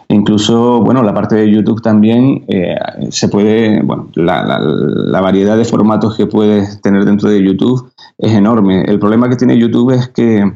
incluso, 0.08 0.82
bueno, 0.82 1.02
la 1.02 1.14
parte 1.14 1.34
de 1.34 1.50
YouTube 1.50 1.80
también 1.80 2.44
eh, 2.48 2.76
se 3.08 3.28
puede, 3.28 3.82
bueno, 3.82 4.08
la, 4.14 5.20
variedad 5.22 5.56
de 5.56 5.64
formatos 5.64 6.16
que 6.16 6.26
puedes 6.26 6.80
tener 6.82 7.04
dentro 7.06 7.30
de 7.30 7.42
YouTube 7.42 7.90
es 8.18 8.32
enorme. 8.32 8.82
El 8.82 8.98
problema 8.98 9.28
que 9.28 9.36
tiene 9.36 9.58
YouTube 9.58 9.92
es 9.92 10.08
que 10.08 10.52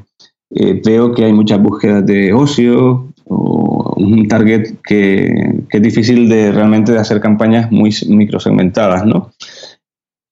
eh, 0.50 0.82
veo 0.84 1.14
que 1.14 1.24
hay 1.24 1.32
muchas 1.32 1.60
búsquedas 1.60 2.04
de 2.04 2.34
ocio 2.34 3.09
un 3.30 4.26
target 4.28 4.76
que, 4.82 5.62
es 5.70 5.82
difícil 5.82 6.28
de 6.28 6.52
realmente 6.52 6.92
de 6.92 6.98
hacer 6.98 7.20
campañas 7.20 7.70
muy 7.70 7.94
microsegmentadas, 8.08 9.06
¿no? 9.06 9.32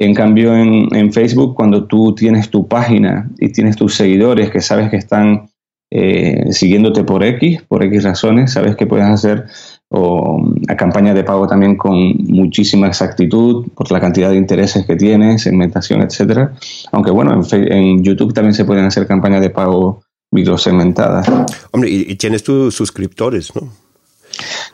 En 0.01 0.15
cambio, 0.15 0.55
en, 0.57 0.95
en, 0.95 1.13
Facebook, 1.13 1.55
cuando 1.55 1.87
tú 1.87 2.15
tienes 2.15 2.51
tu 2.51 2.69
página 2.69 3.29
y 3.39 3.51
tienes 3.51 3.77
tus 3.77 3.95
seguidores 3.95 4.51
que 4.51 4.61
sabes 4.61 4.91
que 4.91 4.97
están 4.97 5.49
eh, 5.91 6.53
siguiéndote 6.53 7.03
por 7.05 7.25
X, 7.25 7.63
por 7.63 7.83
X 7.83 8.05
razones, 8.05 8.53
sabes 8.53 8.77
que 8.77 8.87
puedes 8.87 9.07
hacer 9.07 9.47
o, 9.89 10.39
a 10.69 10.77
campaña 10.77 11.15
de 11.15 11.25
pago 11.25 11.47
también 11.47 11.77
con 11.77 11.97
muchísima 12.27 12.87
exactitud 12.89 13.69
por 13.75 13.91
la 13.91 13.99
cantidad 13.99 14.29
de 14.29 14.37
intereses 14.37 14.85
que 14.85 14.97
tienes, 14.97 15.43
segmentación, 15.43 16.03
etcétera. 16.03 16.53
Aunque 16.93 17.11
bueno, 17.11 17.41
en, 17.53 18.05
YouTube 18.05 18.35
también 18.35 18.53
se 18.53 18.67
pueden 18.67 18.85
hacer 18.85 19.07
campañas 19.07 19.41
de 19.41 19.49
pago 19.49 20.03
microsegmentadas. 20.31 21.29
Hombre, 21.71 21.91
y, 21.91 22.15
tienes 22.17 22.43
tus 22.43 22.75
suscriptores, 22.75 23.55
¿no? 23.55 23.69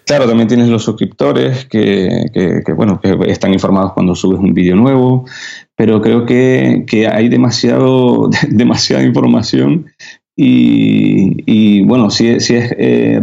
Claro, 0.05 0.27
también 0.27 0.49
tienes 0.49 0.69
los 0.69 0.83
suscriptores 0.83 1.65
que, 1.67 2.27
que, 2.33 2.73
bueno, 2.73 3.01
que 3.01 3.17
están 3.29 3.55
informados 3.55 3.93
cuando 3.93 4.15
subes 4.15 4.39
un 4.39 4.53
vídeo 4.53 4.77
nuevo, 4.77 5.25
pero 5.77 6.03
creo 6.03 6.27
que, 6.27 6.85
que 6.87 7.07
hay 7.09 7.29
demasiado, 7.29 8.29
demasiada 8.49 9.03
información 9.03 9.87
y, 10.37 11.83
bueno, 11.83 12.11
sí, 12.11 12.41
sí 12.41 12.57
es 12.57 12.75
eh, 12.77 13.23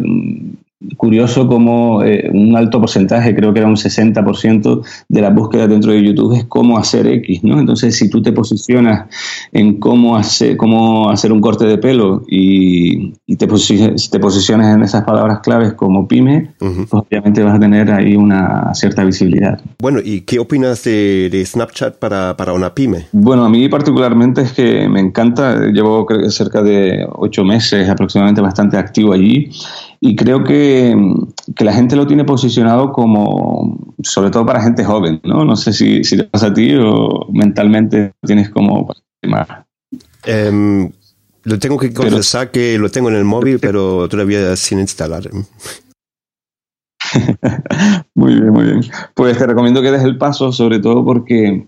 curioso 0.98 1.48
como 1.48 2.04
eh, 2.04 2.30
un 2.34 2.56
alto 2.56 2.80
porcentaje, 2.80 3.36
creo 3.36 3.54
que 3.54 3.60
era 3.60 3.68
un 3.68 3.76
60% 3.76 4.82
de 5.08 5.22
la 5.22 5.30
búsqueda 5.30 5.68
dentro 5.68 5.92
de 5.92 6.04
YouTube 6.04 6.36
es 6.36 6.46
cómo 6.46 6.78
hacer 6.78 7.08
X, 7.08 7.44
¿no? 7.44 7.60
Entonces, 7.60 7.96
si 7.96 8.10
tú 8.10 8.22
te 8.22 8.32
posicionas 8.32 9.08
en 9.52 9.80
cómo 9.80 10.18
hacer, 10.18 10.58
cómo 10.58 11.10
hacer 11.10 11.32
un 11.32 11.42
corte 11.42 11.66
de 11.66 11.78
pelo 11.78 12.24
y, 12.28 13.14
te, 13.36 13.48
posicionas, 13.48 14.76
en 14.76 14.84
esas 14.84 15.04
palabras 15.04 15.40
claves 15.42 15.74
como 15.74 16.08
pyme, 16.08 16.54
pues 16.58 16.88
obviamente 16.92 17.44
vas 17.44 17.56
a 17.56 17.60
tener 17.60 17.92
ahí 17.92 18.16
una 18.16 18.74
cierta 18.74 19.04
visibilidad. 19.04 19.60
Bueno, 19.80 20.00
¿y 20.04 20.22
qué 20.22 20.40
opinas 20.40 20.84
de, 20.84 21.44
Snapchat 21.46 21.98
para, 21.98 22.36
para, 22.38 22.54
una 22.54 22.74
pyme? 22.74 23.08
Bueno, 23.12 23.46
a 23.46 23.50
mí 23.50 23.68
particularmente 23.70 24.42
es 24.42 24.54
que 24.54 24.88
me 24.88 25.00
encanta, 25.00 25.68
llevo 25.68 26.08
cerca 26.30 26.62
de 26.62 27.06
ocho 27.14 27.44
meses 27.44 27.90
aproximadamente 27.90 28.42
bastante 28.42 28.78
activo 28.78 29.14
allí 29.14 29.50
y 30.04 30.16
creo 30.16 30.44
que, 30.44 30.96
la 31.60 31.74
gente 31.74 31.96
lo 31.96 32.08
tiene 32.08 32.26
posicionado 32.26 32.92
como, 32.92 33.94
sobre 34.02 34.32
todo 34.32 34.48
para 34.48 34.64
gente 34.64 34.84
joven, 34.84 35.22
¿no? 35.24 35.46
No 35.46 35.56
sé 35.56 35.74
si, 35.74 36.04
si 36.04 36.18
te 36.18 36.24
pasa 36.24 36.48
a 36.48 36.54
ti 36.54 36.74
o 36.76 37.28
mentalmente 37.32 38.14
tienes 38.26 38.50
como 38.50 38.92
em, 40.24 40.92
lo 41.44 41.60
tengo 41.60 41.78
que 41.78 41.94
confesar 41.94 42.50
que 42.50 42.80
lo 42.80 42.90
tengo 42.90 43.10
en 43.10 43.16
el 43.16 43.26
móvil, 43.26 43.60
pero 43.60 44.10
todavía 44.10 44.56
sin 44.56 44.80
instalar. 44.80 45.30
muy 48.16 48.34
bien, 48.34 48.50
muy 48.50 48.64
bien. 48.64 48.82
Pues 49.14 49.38
te 49.38 49.46
recomiendo 49.46 49.84
que 49.84 49.92
des 49.92 50.04
el 50.04 50.18
paso, 50.18 50.52
sobre 50.52 50.80
todo 50.80 51.06
porque 51.06 51.68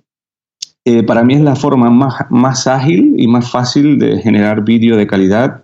eh, 0.85 1.03
para 1.03 1.23
mí 1.23 1.35
es 1.35 1.41
la 1.41 1.55
forma 1.55 1.91
más, 1.91 2.25
más 2.31 2.65
ágil 2.65 3.13
y 3.15 3.27
más 3.27 3.51
fácil 3.51 3.99
de 3.99 4.19
generar 4.23 4.63
vídeo 4.63 4.97
de 4.97 5.05
calidad 5.05 5.62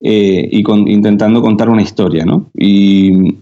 eh, 0.00 0.48
y 0.52 0.64
intentando 0.92 1.42
contar 1.42 1.68
una 1.68 1.82
historia, 1.82 2.24
¿no? 2.24 2.50
Y 2.54 3.38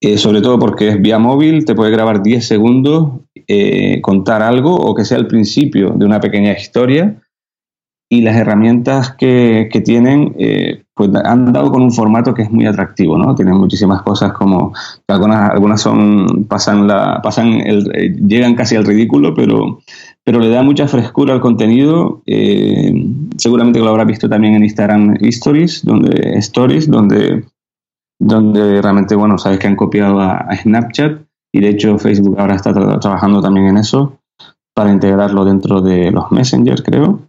eh, 0.00 0.16
sobre 0.16 0.40
todo 0.40 0.58
porque 0.58 0.88
es 0.88 1.00
vía 1.00 1.18
móvil, 1.18 1.64
te 1.64 1.74
puede 1.74 1.90
grabar 1.90 2.22
10 2.22 2.46
segundos, 2.46 3.20
eh, 3.46 4.00
contar 4.00 4.42
algo 4.42 4.74
o 4.74 4.94
que 4.94 5.04
sea 5.04 5.18
el 5.18 5.26
principio 5.26 5.90
de 5.90 6.06
una 6.06 6.20
pequeña 6.20 6.52
historia. 6.52 7.20
Y 8.12 8.22
las 8.22 8.34
herramientas 8.34 9.12
que, 9.12 9.68
que 9.72 9.80
tienen, 9.80 10.34
pues 10.94 11.10
han 11.24 11.52
dado 11.52 11.70
con 11.70 11.82
un 11.82 11.92
formato 11.92 12.34
que 12.34 12.42
es 12.42 12.50
muy 12.50 12.66
atractivo, 12.66 13.16
¿no? 13.16 13.36
Tienen 13.36 13.54
muchísimas 13.54 14.02
cosas 14.02 14.32
como, 14.32 14.72
algunas, 15.06 15.50
algunas 15.50 15.80
son, 15.80 16.46
pasan 16.48 16.88
la, 16.88 17.20
pasan 17.22 17.60
el, 17.60 18.16
llegan 18.26 18.56
casi 18.56 18.74
al 18.74 18.84
ridículo, 18.84 19.32
pero 19.32 19.78
pero 20.30 20.44
le 20.44 20.50
da 20.50 20.62
mucha 20.62 20.86
frescura 20.86 21.34
al 21.34 21.40
contenido. 21.40 22.22
Eh, 22.24 23.04
seguramente 23.36 23.80
lo 23.80 23.88
habrá 23.88 24.04
visto 24.04 24.28
también 24.28 24.54
en 24.54 24.62
Instagram 24.62 25.16
Stories, 25.22 25.84
donde, 25.84 26.38
Stories, 26.38 26.88
donde, 26.88 27.42
donde 28.16 28.80
realmente, 28.80 29.16
bueno, 29.16 29.38
sabes 29.38 29.58
que 29.58 29.66
han 29.66 29.74
copiado 29.74 30.20
a, 30.20 30.46
Snapchat 30.56 31.22
y 31.52 31.60
de 31.60 31.70
hecho 31.70 31.98
Facebook 31.98 32.38
ahora 32.38 32.54
está 32.54 32.72
trabajando 32.72 33.42
también 33.42 33.66
en 33.66 33.78
eso 33.78 34.20
para 34.72 34.92
integrarlo 34.92 35.44
dentro 35.44 35.80
de 35.80 36.12
los 36.12 36.30
Messenger, 36.30 36.80
creo. 36.84 37.22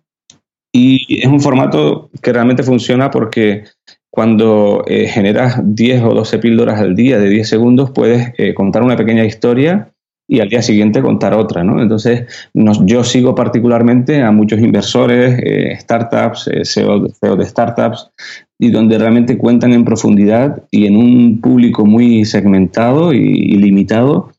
Y 0.72 1.24
es 1.24 1.26
un 1.26 1.42
formato 1.42 2.12
que 2.22 2.34
realmente 2.34 2.62
funciona 2.62 3.10
porque 3.10 3.64
cuando 4.12 4.84
eh, 4.86 5.08
generas 5.08 5.60
10 5.64 6.04
o 6.04 6.14
12 6.14 6.38
píldoras 6.38 6.80
al 6.80 6.96
día 6.96 7.18
de 7.18 7.30
10 7.30 7.50
segundos, 7.50 7.90
puedes 7.90 8.32
eh, 8.38 8.54
contar 8.54 8.84
una 8.84 8.96
pequeña 8.96 9.26
historia 9.26 9.92
y 10.32 10.40
al 10.40 10.48
día 10.48 10.62
siguiente 10.62 11.02
contar 11.02 11.34
otra. 11.34 11.62
¿no? 11.62 11.82
Entonces, 11.82 12.24
yo 12.54 13.04
sigo 13.04 13.36
particularmente 13.36 14.22
a 14.22 14.32
muchos 14.32 14.62
inversores, 14.62 15.38
eh, 15.44 15.76
startups, 15.78 16.48
eh, 16.48 16.64
CEO, 16.64 17.10
CEO, 17.10 17.36
de 17.36 17.46
startups, 17.46 18.12
y 18.58 18.72
donde 18.72 18.98
realmente 18.98 19.38
cuentan 19.38 19.74
en 19.74 19.84
profundidad 19.84 20.64
y 20.72 20.86
en 20.86 20.96
un 20.96 21.42
público 21.42 21.86
muy 21.86 22.24
segmentado 22.24 23.12
y, 23.12 23.58
limitado, 23.58 24.32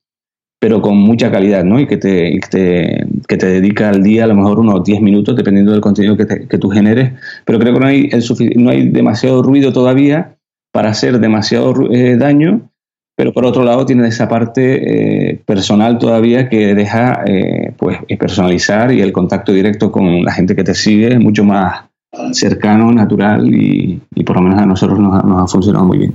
pero 0.59 0.81
con 0.81 0.97
mucha 0.97 1.31
calidad, 1.31 1.63
¿no? 1.63 1.79
Y 1.79 1.87
que 1.87 1.99
te, 1.99 2.41
que 2.41 3.37
te, 3.37 3.47
dedica 3.47 3.91
al 3.91 4.03
día 4.03 4.25
a 4.25 4.29
lo 4.29 4.35
mejor 4.35 4.61
unos 4.61 4.83
10 4.85 5.03
minutos, 5.03 5.37
dependiendo 5.37 5.73
del 5.73 5.83
contenido 5.83 6.17
que, 6.17 6.49
que 6.49 6.59
tú 6.59 6.71
generes. 6.71 7.13
Pero 7.45 7.59
creo 7.59 7.75
que 7.75 7.81
no 7.81 7.87
hay, 7.87 8.09
el 8.11 8.25
no 8.57 8.71
hay 8.71 8.89
demasiado 8.89 9.43
ruido 9.43 9.75
todavía 9.75 10.39
para 10.73 10.89
hacer 10.89 11.21
demasiado 11.21 11.75
eh, 11.93 12.17
daño 12.17 12.72
pero 13.15 13.33
por 13.33 13.45
otro 13.45 13.63
lado 13.65 13.85
tiene 13.85 14.09
esa 14.09 14.29
parte 14.29 15.31
eh, 15.31 15.43
personal 15.45 15.99
todavía 15.99 16.49
que 16.49 16.75
deja 16.75 17.23
eh, 17.27 17.73
pues 17.77 17.99
personalizar 18.19 18.93
y 18.93 19.01
el 19.01 19.13
contacto 19.13 19.53
directo 19.53 19.93
con 19.93 20.25
la 20.25 20.33
gente 20.33 20.57
que 20.57 20.65
te 20.65 20.75
sigue 20.75 21.13
es 21.13 21.21
mucho 21.21 21.45
más 21.45 21.85
cercano, 22.33 22.93
natural 22.93 23.49
y, 23.55 24.01
por 24.25 24.37
lo 24.37 24.43
menos 24.43 24.61
a 24.61 24.67
nosotros 24.67 24.99
nos, 24.99 25.25
ha 25.25 25.47
funcionado 25.47 25.85
muy 25.85 25.99
bien. 25.99 26.15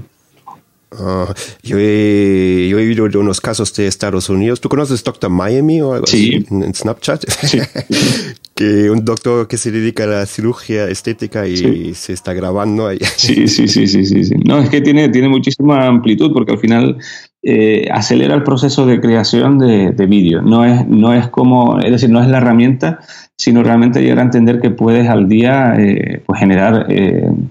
Ah, 0.99 1.33
yo, 1.63 1.77
he, 1.79 2.67
yo 2.69 2.79
he 2.79 2.85
de 2.85 3.17
unos 3.17 3.41
casos 3.41 3.73
de 3.75 3.87
Estados 3.87 4.29
Unidos. 4.29 4.61
¿Tú 4.61 4.69
conoces 4.69 5.03
Dr. 5.03 5.29
Miami 5.29 5.81
o 5.81 5.93
algo 5.93 6.07
sí. 6.07 6.45
así 6.45 6.55
en, 6.55 6.73
Snapchat? 6.73 7.29
Sí. 7.29 7.59
que 8.57 8.89
un 8.89 9.05
doctor 9.05 9.47
que 9.47 9.57
se 9.57 9.71
dedica 9.71 10.05
a 10.05 10.07
la 10.07 10.25
cirugía 10.25 10.89
estética 10.89 11.47
y 11.47 11.93
se 11.93 12.11
está 12.11 12.33
grabando 12.33 12.87
ahí. 12.87 12.97
Sí, 13.17 13.47
sí, 13.47 13.67
sí, 13.67 13.87
sí, 13.87 14.05
sí, 14.05 14.35
No, 14.45 14.59
es 14.59 14.69
que 14.69 14.81
tiene, 14.81 15.09
tiene 15.09 15.29
muchísima 15.29 15.85
amplitud 15.85 16.31
porque 16.33 16.53
al 16.53 16.57
final 16.57 16.97
eh, 17.43 17.87
acelera 17.91 18.33
el 18.33 18.43
proceso 18.43 18.85
de 18.85 18.99
creación 18.99 19.59
de, 19.59 19.91
de 19.91 20.05
vídeo. 20.07 20.41
No 20.41 20.65
es, 20.65 20.87
no 20.87 21.13
es 21.13 21.27
como, 21.27 21.79
es 21.79 21.91
decir, 21.91 22.09
no 22.09 22.21
es 22.21 22.27
la 22.27 22.39
herramienta, 22.39 22.99
sino 23.37 23.61
realmente 23.61 24.01
llegar 24.01 24.19
a 24.19 24.23
entender 24.23 24.59
que 24.59 24.71
puedes 24.71 25.07
al 25.07 25.29
día 25.29 25.75
eh, 25.77 26.23
pues 26.25 26.39
generar 26.39 26.87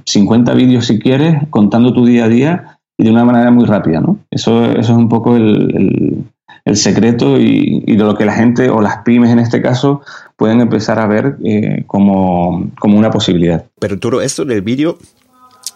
50 0.04 0.52
eh, 0.52 0.54
vídeos 0.56 0.86
si 0.86 0.98
quieres, 0.98 1.36
contando 1.50 1.92
tu 1.92 2.04
día 2.04 2.25
a 2.25 2.28
día 2.28 2.78
y 2.98 3.04
de 3.04 3.10
una 3.10 3.25
manera 3.25 3.50
muy 3.52 3.64
rápida, 3.64 4.00
¿no? 4.00 4.18
Eso, 4.30 4.64
eso 4.72 4.80
es 4.92 4.98
un 4.98 5.08
poco 5.08 5.36
el, 5.36 6.25
el, 6.64 6.76
secreto 6.76 7.38
y, 7.38 7.84
y, 7.86 7.96
de 7.96 8.04
lo 8.04 8.16
que 8.16 8.25
la 8.25 8.32
gente 8.32 8.70
o 8.70 8.80
las 8.80 8.98
pymes 8.98 9.30
en 9.30 9.38
este 9.38 9.62
caso 9.62 10.00
pueden 10.37 10.61
empezar 10.61 10.99
a 10.99 11.07
ver 11.07 11.37
eh, 11.45 11.85
como, 11.87 12.71
como, 12.78 12.99
una 12.99 13.11
posibilidad. 13.11 13.64
Pero 13.78 13.99
todo 13.99 14.21
esto 14.21 14.45
del 14.45 14.62
vídeo 14.62 14.99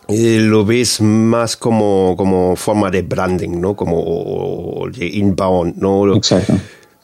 eh, 0.08 0.38
lo 0.40 0.64
ves 0.64 1.00
más 1.00 1.56
como, 1.56 2.14
como 2.16 2.56
forma 2.56 2.90
de 2.90 3.02
branding, 3.02 3.60
¿no? 3.60 3.74
Como 3.74 4.86
de 4.92 5.06
inbound, 5.06 5.76
¿no? 5.76 6.14
Exacto. 6.14 6.54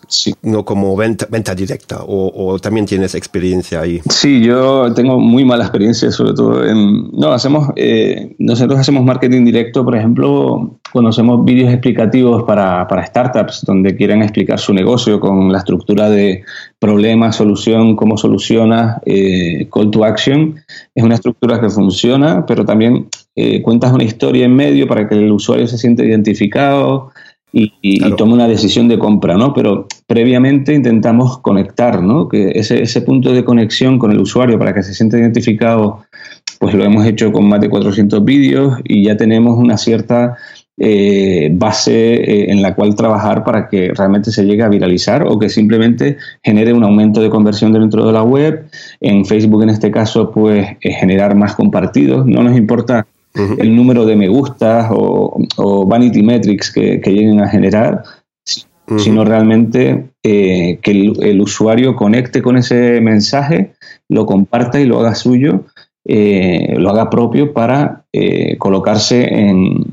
Sí. 0.09 0.35
No 0.43 0.65
como 0.65 0.97
venta, 0.97 1.27
venta 1.31 1.55
directa, 1.55 1.99
o, 2.07 2.59
también 2.61 2.87
tienes 2.87 3.15
experiencia 3.15 3.81
ahí. 3.81 4.01
Sí, 4.09 4.41
yo 4.41 4.93
tengo 4.95 5.19
muy 5.19 5.45
mala 5.45 5.65
experiencia, 5.65 6.11
sobre 6.11 6.35
todo 6.35 6.65
en... 6.65 7.11
No, 7.13 7.33
hacemos, 7.33 7.69
eh, 7.77 8.35
nosotros 8.39 8.79
hacemos 8.79 9.05
marketing 9.05 9.45
directo, 9.45 9.85
por 9.85 9.97
ejemplo, 9.97 10.79
cuando 10.93 11.11
hacemos 11.11 11.45
vídeos 11.45 11.73
explicativos 11.73 12.45
para, 12.45 12.87
para, 12.87 13.05
startups, 13.05 13.65
donde 13.65 13.97
quieren 13.97 14.23
explicar 14.23 14.59
su 14.59 14.73
negocio 14.73 15.21
con 15.21 15.53
la 15.53 15.59
estructura 15.59 16.09
de 16.09 16.45
problema, 16.79 17.33
solución, 17.33 17.97
cómo 17.97 18.17
soluciona, 18.17 19.01
eh, 19.05 19.69
call 19.73 19.91
to 19.91 20.05
action. 20.05 20.57
Es 20.95 21.05
una 21.05 21.15
estructura 21.15 21.61
que 21.61 21.71
funciona, 21.71 22.47
pero 22.47 22.65
también 22.65 23.09
eh, 23.35 23.61
cuentas 23.63 23.93
una 23.93 24.05
historia 24.05 24.47
en 24.47 24.55
medio 24.55 24.87
para 24.87 25.09
que 25.09 25.15
el 25.15 25.31
usuario 25.31 25.67
se 25.67 25.79
sienta 25.79 26.05
identificado, 26.05 27.11
y, 27.59 28.11
toma 28.17 28.35
una 28.35 28.49
decisión 28.49 28.87
de 28.89 28.99
compra, 28.99 29.37
¿no? 29.37 29.55
Pero 29.55 29.87
previamente 30.07 30.75
intentamos 30.75 31.39
conectar, 31.39 32.03
¿no? 32.03 32.29
Que 32.29 32.51
ese, 32.55 32.83
ese 32.83 33.01
punto 33.01 33.33
de 33.33 33.45
conexión 33.45 33.99
con 33.99 34.13
el 34.13 34.21
usuario 34.21 34.59
para 34.59 34.75
que 34.75 34.83
se 34.83 34.93
sienta 34.93 35.19
identificado, 35.19 36.03
pues 36.59 36.75
lo 36.75 36.85
hemos 36.85 37.07
hecho 37.07 37.33
con 37.33 37.49
más 37.49 37.61
de 37.61 37.71
400 37.71 38.25
vídeos 38.25 38.79
y 38.85 39.05
ya 39.05 39.17
tenemos 39.17 39.59
una 39.59 39.79
cierta 39.79 40.37
eh, 40.79 41.49
base 41.53 41.93
eh, 41.93 42.53
en 42.53 42.61
la 42.61 42.75
cual 42.75 42.95
trabajar 42.95 43.43
para 43.45 43.67
que 43.67 43.93
realmente 43.97 44.31
se 44.31 44.45
llegue 44.45 44.63
a 44.63 44.69
viralizar 44.69 45.25
o 45.27 45.39
que 45.39 45.49
simplemente 45.49 46.19
genere 46.43 46.75
un 46.75 46.85
aumento 46.85 47.23
de 47.23 47.31
conversión 47.31 47.73
dentro 47.73 48.07
de 48.07 48.13
la 48.13 48.23
web. 48.23 48.67
En 49.01 49.25
Facebook, 49.25 49.63
en 49.63 49.71
este 49.71 49.91
caso, 49.91 50.31
pues 50.31 50.77
eh, 50.83 50.93
generar 50.93 51.35
más 51.35 51.55
compartidos. 51.55 52.27
No 52.27 52.43
nos 52.43 52.55
importa 52.55 53.07
el 53.37 53.77
número 53.77 54.07
de 54.07 54.17
me 54.17 54.29
gustas 54.29 54.89
o, 54.91 55.87
vanity 55.87 56.23
metrics 56.23 56.73
que, 56.73 57.01
lleguen 57.05 57.41
a 57.41 57.49
generar, 57.49 58.03
sino 58.97 59.25
realmente 59.25 60.11
eh, 60.23 60.79
que 60.81 60.91
el, 60.91 61.41
usuario 61.41 61.97
conecte 61.97 62.41
con 62.41 62.57
ese 62.57 63.01
mensaje, 63.01 63.75
lo 64.09 64.27
comparta 64.27 64.81
y 64.81 64.87
lo 64.87 65.01
haga 65.01 65.15
suyo, 65.15 65.65
eh, 66.05 66.77
lo 66.79 66.91
haga 66.91 67.11
propio 67.11 67.53
para 67.53 68.05
eh, 68.13 68.57
colocarse 68.59 69.25
en, 69.25 69.85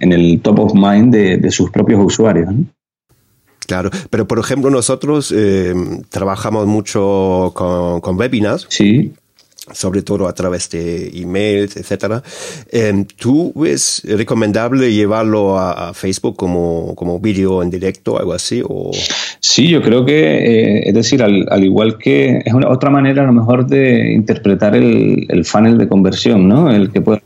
el 0.00 0.40
top 0.40 0.60
of 0.60 0.74
mind 0.74 1.14
de, 1.14 1.50
sus 1.50 1.70
propios 1.70 2.00
usuarios. 2.02 2.48
Claro, 3.66 3.90
pero 4.08 4.26
por 4.26 4.38
ejemplo 4.38 4.70
nosotros 4.70 5.34
trabajamos 6.08 6.66
mucho 6.66 7.52
con, 7.54 8.00
con 8.00 8.16
webinars. 8.16 8.66
Sí 8.70 9.12
sobre 9.72 10.02
todo 10.02 10.28
a 10.28 10.32
través 10.32 10.70
de 10.70 11.08
emails, 11.14 11.76
etcétera. 11.76 12.22
Em, 12.70 13.04
¿Tú 13.04 13.52
ves 13.54 14.02
recomendable 14.04 14.92
llevarlo 14.92 15.58
a, 15.58 15.92
Facebook 15.94 16.36
como, 16.36 16.94
como 16.94 17.18
vídeo 17.18 17.62
en 17.62 17.70
directo, 17.70 18.18
algo 18.18 18.32
así? 18.32 18.62
O... 18.66 18.90
Sí, 19.40 19.68
yo 19.68 19.80
creo 19.80 20.04
que, 20.04 20.18
eh, 20.20 20.88
es 20.88 20.94
decir, 20.94 21.22
al, 21.22 21.64
igual 21.64 21.98
que 21.98 22.42
es 22.44 22.52
una 22.52 22.68
otra 22.68 22.90
manera 22.90 23.22
a 23.22 23.26
lo 23.26 23.32
mejor 23.32 23.66
de 23.66 24.12
interpretar 24.12 24.74
el, 24.74 25.26
el 25.28 25.44
funnel 25.44 25.78
de 25.78 25.88
conversión, 25.88 26.48
¿no? 26.48 26.70
El 26.70 26.90
que 26.90 27.00
puede 27.00 27.22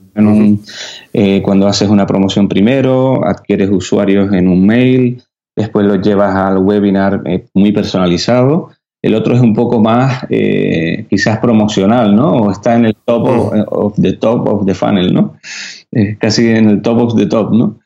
eh, 1.13 1.43
cuando 1.43 1.67
haces 1.67 1.89
una 1.89 2.07
promoción 2.07 2.49
primero, 2.49 3.25
adquieres 3.25 3.71
usuarios 3.71 4.33
en 4.33 4.49
un 4.49 4.67
mail, 4.67 5.23
después 5.57 5.87
los 5.87 6.01
llevas 6.01 6.35
al 6.35 6.59
webinar 6.59 7.23
eh, 7.27 7.47
muy 7.55 7.73
personalizado 7.73 8.71
el 9.03 9.17
otro 9.17 9.35
es 9.35 9.41
un 9.41 9.53
poco 9.53 9.81
más 9.81 10.25
eh, 10.31 11.07
quizás 11.11 11.39
promocional, 11.39 12.15
¿no? 12.15 12.33
O 12.33 12.51
está 12.53 12.77
en 12.77 12.87
el 12.87 12.95
top 13.05 13.27
of, 13.69 13.95
the 14.01 14.13
top 14.13 14.49
of 14.49 14.65
the 14.65 14.75
funnel, 14.75 15.13
¿no? 15.13 15.35
casi 16.19 16.49
en 16.49 16.71
el 16.71 16.81
top 16.81 16.99
of 17.03 17.17
the 17.17 17.27
top, 17.27 17.53
¿no? 17.53 17.79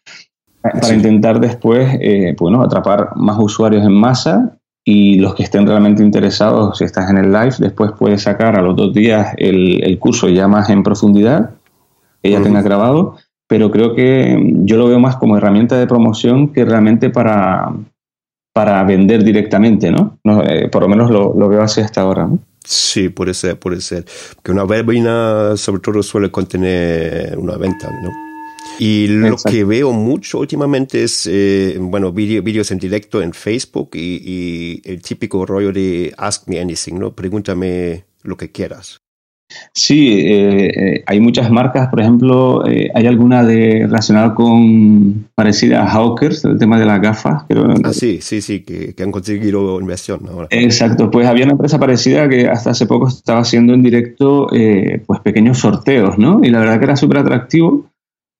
Para 0.63 0.95
intentar 0.95 1.41
después, 1.41 1.99
eh, 2.01 2.37
bueno, 2.39 2.63
atrapar 2.63 3.17
más 3.17 3.37
usuarios 3.39 3.85
en 3.85 3.93
masa 3.93 4.59
y 4.85 5.19
los 5.19 5.35
que 5.35 5.43
estén 5.43 5.67
realmente 5.67 6.03
interesados, 6.03 6.79
si 6.79 6.85
estás 6.85 7.11
en 7.11 7.19
el 7.19 7.33
live, 7.33 7.55
después 7.59 7.93
puedes 7.99 8.23
sacar 8.23 8.57
a 8.57 8.63
los 8.63 8.77
dos 8.77 8.93
días 8.93 9.33
el, 9.39 9.99
curso 9.99 10.29
ya 10.29 10.47
más 10.47 10.69
en 10.71 10.83
profundidad, 10.83 11.51
que 12.23 12.31
ya 12.31 12.43
tenga 12.43 12.63
grabado, 12.63 13.17
pero 13.49 13.71
creo 13.71 13.95
que 13.95 14.55
yo 14.65 14.77
lo 14.77 14.89
veo 14.89 15.01
más 15.01 15.17
como 15.17 15.37
herramienta 15.37 15.79
de 15.79 15.87
promoción 15.87 16.53
que 16.53 16.65
realmente 16.65 17.11
para, 17.11 17.73
para 18.57 18.83
vender 18.85 19.23
directamente, 19.23 19.91
¿no? 19.91 20.19
Eh, 20.49 20.71
por 20.73 20.81
lo 20.81 20.89
menos 20.89 21.11
lo, 21.11 21.47
veo 21.47 21.61
así 21.61 21.83
hasta 21.83 22.01
ahora, 22.01 22.27
¿no? 22.27 22.39
Sí, 22.65 23.11
puede 23.11 23.35
ser, 23.35 23.59
puede 23.59 23.83
ser. 23.83 24.07
Que 24.43 24.51
una 24.51 24.65
webinar 24.65 25.59
sobre 25.59 25.83
todo 25.83 26.03
suele 26.03 26.31
contener 26.31 27.37
una 27.37 27.59
venta, 27.59 27.91
¿no? 28.03 28.11
Y 28.79 29.09
lo 29.09 29.37
que 29.37 29.63
veo 29.65 29.93
mucho 29.93 30.39
últimamente 30.39 31.03
es, 31.03 31.29
eh, 31.31 31.77
bueno, 31.79 32.13
vídeos 32.13 32.71
en 32.71 32.79
directo 32.79 33.21
en 33.21 33.35
Facebook 33.35 33.91
y, 33.93 34.23
y, 34.25 34.91
el 34.91 35.03
típico 35.03 35.45
rollo 35.45 35.71
de 35.71 36.15
Ask 36.17 36.49
Me 36.49 36.59
Anything, 36.59 36.99
¿no? 36.99 37.13
Pregúntame 37.15 38.07
lo 38.23 38.39
que 38.39 38.51
quieras. 38.53 39.03
Sí, 39.73 40.09
eh, 40.09 40.67
eh, 40.67 41.05
hay 41.07 41.21
muchas 41.21 41.51
marcas, 41.51 41.89
por 41.89 42.01
ejemplo, 42.01 42.67
eh, 42.67 42.91
hay 42.95 43.07
alguna 43.07 43.45
de 43.45 43.87
relacionada 43.87 44.35
con 44.35 45.29
parecida 45.35 45.85
a 45.85 45.89
Hawkers, 45.89 46.45
el 46.45 46.59
tema 46.59 46.79
de 46.79 46.87
las 46.87 47.01
gafas. 47.01 47.45
ah, 47.85 47.93
sí, 47.93 48.19
sí, 48.21 48.41
sí, 48.41 48.65
que, 48.65 48.95
han 49.03 49.13
conseguido 49.13 49.81
inversión 49.81 50.27
ahora. 50.29 50.49
Exacto, 50.51 51.11
pues 51.11 51.27
había 51.27 51.45
una 51.45 51.53
empresa 51.53 51.79
parecida 51.79 52.29
que 52.29 52.49
hasta 52.49 52.71
hace 52.71 52.87
poco 52.87 53.09
estaba 53.09 53.41
haciendo 53.41 53.75
en 53.75 53.83
directo 53.83 54.49
pues 55.07 55.21
pequeños 55.21 55.59
sorteos, 55.59 56.19
¿no? 56.19 56.41
Y 56.43 56.51
la 56.51 56.61
verdad 56.61 56.79
que 56.79 56.85
era 56.85 56.97
súper 56.97 57.19
atractivo 57.19 57.87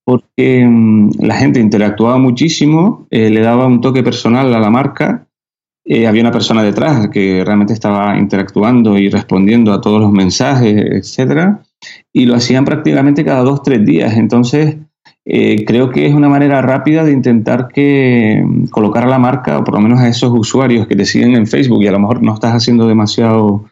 porque 0.05 0.65
mm, 0.67 1.11
la 1.21 1.35
gente 1.35 1.61
interactuaba 1.61 2.19
muchísimo, 2.19 3.07
le 3.11 3.41
daba 3.41 3.67
un 3.67 3.81
toque 3.81 4.03
personal 4.03 4.53
a 4.55 4.61
la 4.61 4.71
marca 4.71 5.26
eh, 5.89 6.09
había 6.09 6.23
una 6.23 6.33
persona 6.33 6.65
detrás 6.65 7.09
que 7.11 7.45
realmente 7.45 7.73
estaba 7.73 8.19
interactuando 8.19 8.99
y 8.99 9.09
respondiendo 9.09 9.73
a 9.73 9.81
todos 9.81 10.01
los 10.01 10.11
mensajes, 10.11 10.75
etcétera, 10.75 11.63
y 12.13 12.27
lo 12.27 12.35
hacían 12.35 12.65
prácticamente 12.65 13.25
cada 13.25 13.43
dos, 13.43 13.63
tres 13.63 13.87
días. 13.87 14.17
Entonces, 14.17 14.79
eh, 15.25 15.65
creo 15.65 15.91
que 15.91 16.07
es 16.07 16.13
una 16.13 16.29
manera 16.29 16.61
rápida 16.61 17.05
de 17.05 17.13
intentar 17.13 17.69
que 17.69 18.43
mm, 18.45 18.67
colocar 18.67 19.05
a 19.05 19.09
la 19.09 19.21
marca, 19.21 19.59
o 19.59 19.65
por 19.65 19.75
lo 19.75 19.81
menos 19.81 20.01
a 20.01 20.09
esos 20.09 20.33
usuarios 20.33 20.89
que 20.89 20.97
te 20.97 21.05
siguen 21.05 21.37
en 21.37 21.47
Facebook 21.47 21.85
y 21.85 21.87
a 21.87 21.93
lo 21.93 22.01
mejor 22.01 22.21
no 22.21 22.35
estás 22.35 22.53
haciendo 22.53 22.89
demasiado 22.89 23.65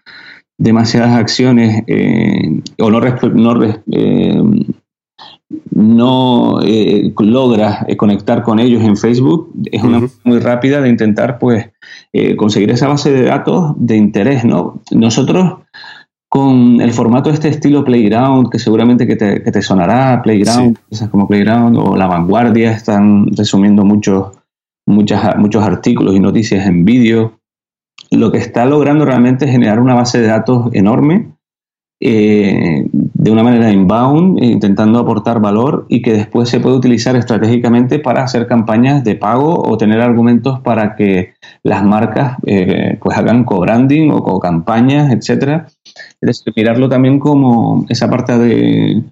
demasiadas 0.57 1.17
acciones 1.17 1.83
eh, 1.89 2.61
o 2.79 2.89
no, 2.89 3.01
no 3.01 3.55
no 5.71 6.61
eh, 6.63 7.13
logras 7.19 7.85
eh, 7.89 7.97
conectar 7.97 8.43
con 8.43 8.59
ellos 8.59 8.83
en 8.83 8.97
Facebook, 8.97 9.53
es 9.71 9.83
una 9.83 10.09
muy 10.25 10.39
rápida 10.39 10.81
de 10.81 10.89
intentar 10.89 11.39
pues 11.39 11.71
eh, 12.13 12.37
conseguir 12.37 12.71
esa 12.71 12.89
base 12.89 13.13
de 13.13 13.25
datos 13.25 13.75
de 13.77 13.97
interés, 13.97 14.45
¿no? 14.45 14.81
Nosotros 14.93 15.59
con 16.29 16.81
el 16.81 16.93
formato 16.93 17.29
de 17.31 17.35
este 17.35 17.49
estilo 17.49 17.85
Playground, 17.85 18.51
que 18.51 18.59
seguramente 18.59 19.07
que 19.07 19.15
te, 19.15 19.63
sonará, 19.63 20.21
Playground, 20.21 20.79
como 21.11 21.29
Playground 21.29 21.77
o 21.79 21.97
La 21.97 22.09
Vanguardia, 22.09 22.73
están 22.73 23.29
resumiendo 23.37 23.85
muchos, 23.85 24.37
muchas, 24.85 25.37
muchos 25.37 25.63
artículos 25.63 26.17
y 26.17 26.21
noticias 26.21 26.67
en 26.67 26.85
vídeo. 26.85 27.39
Lo 28.11 28.33
que 28.33 28.39
está 28.39 28.65
logrando 28.65 29.05
realmente 29.05 29.45
es 29.45 29.53
generar 29.53 29.79
una 29.79 29.95
base 29.95 30.21
de 30.21 30.27
datos 30.27 30.71
enorme 30.73 31.34
eh, 32.07 32.87
de 32.93 33.31
una 33.31 33.43
manera 33.43 33.73
inbound, 33.73 34.39
eh, 34.39 34.45
intentando 34.45 34.99
aportar 34.99 35.41
valor 35.41 35.87
y 35.89 36.03
que 36.03 36.13
después 36.13 36.51
se 36.51 36.61
puede 36.61 36.77
utilizar 36.77 37.17
estratégicamente 37.17 37.99
para 37.99 38.23
hacer 38.23 38.47
campañas 38.47 39.03
de 39.05 39.15
pago 39.15 39.67
o 39.67 39.79
tener 39.79 40.03
argumentos 40.03 40.61
para 40.61 40.97
que 40.97 41.33
las 41.63 41.83
marcas 41.83 42.37
eh, 42.45 42.99
pues 43.01 43.17
hagan 43.17 43.45
co-branding 43.45 44.11
o 44.11 44.23
co-campañas, 44.23 45.11
etcétera. 45.13 45.67
Es 46.21 46.45
mirarlo 46.55 46.91
también 46.91 47.19
como 47.19 47.87
esa 47.89 48.11
parte 48.11 48.37
de, 48.37 49.03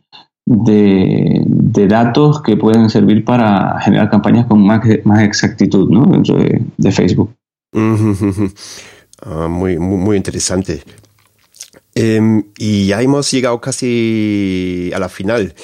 de, 0.45 1.87
datos 1.89 2.43
que 2.43 2.59
pueden 2.59 2.91
servir 2.91 3.25
para 3.25 3.81
generar 3.81 4.11
campañas 4.11 4.45
con 4.45 4.67
más, 4.67 4.83
más 5.05 5.23
exactitud 5.23 5.91
¿no? 5.91 6.05
dentro 6.05 6.37
de, 6.37 6.93
Facebook. 6.93 7.35
Ah, 9.25 9.49
muy, 9.49 9.79
muy, 9.79 10.19
interesante. 10.19 10.83
Em, 11.95 12.45
y 12.57 12.87
ya 12.87 13.03
hemos 13.03 13.31
llegado 13.31 13.61
casi 13.61 14.91
a 14.95 14.99
la 14.99 15.09
final. 15.09 15.55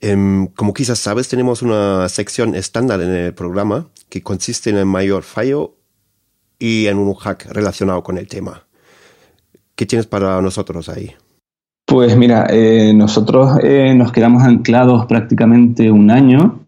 Em, 0.00 0.46
como 0.48 0.72
quizás 0.72 0.98
sabes, 0.98 1.28
tenemos 1.28 1.62
una 1.62 2.08
sección 2.08 2.54
estándar 2.54 3.00
en 3.00 3.10
el 3.10 3.34
programa 3.34 3.88
que 4.08 4.22
consiste 4.22 4.70
en 4.70 4.76
el 4.76 4.86
mayor 4.86 5.24
fallo 5.24 5.74
y 6.58 6.86
en 6.86 6.98
un 6.98 7.14
hack 7.14 7.46
relacionado 7.50 8.02
con 8.02 8.18
el 8.18 8.28
tema. 8.28 8.66
¿Qué 9.74 9.86
tienes 9.86 10.06
para 10.06 10.40
nosotros 10.40 10.88
ahí? 10.88 11.12
Pues 11.86 12.16
mira, 12.16 12.46
eh, 12.50 12.92
nosotros 12.94 13.58
eh, 13.62 13.94
nos 13.94 14.12
quedamos 14.12 14.42
anclados 14.42 15.06
prácticamente 15.06 15.90
un 15.90 16.10
año 16.10 16.66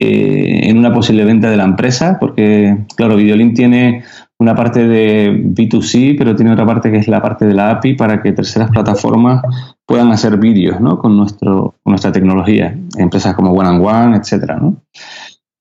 eh, 0.00 0.60
en 0.64 0.78
una 0.78 0.92
posible 0.92 1.24
venta 1.24 1.50
de 1.50 1.56
la 1.56 1.64
empresa, 1.64 2.16
porque 2.18 2.78
claro, 2.96 3.16
Videolink 3.16 3.54
tiene 3.54 4.04
una 4.42 4.54
parte 4.54 4.86
de 4.86 5.32
B2C, 5.32 6.16
pero 6.18 6.36
tiene 6.36 6.52
otra 6.52 6.66
parte 6.66 6.90
que 6.90 6.98
es 6.98 7.08
la 7.08 7.22
parte 7.22 7.46
de 7.46 7.54
la 7.54 7.70
API 7.70 7.94
para 7.94 8.20
que 8.20 8.32
terceras 8.32 8.70
plataformas 8.70 9.42
puedan 9.86 10.10
hacer 10.10 10.36
vídeos 10.38 10.80
¿no? 10.80 10.98
con, 10.98 11.16
nuestra 11.16 12.12
tecnología, 12.12 12.76
empresas 12.98 13.34
como 13.34 13.52
One 13.52 13.68
and 13.68 13.84
One, 13.84 14.16
etcétera, 14.16 14.56
¿no? 14.56 14.76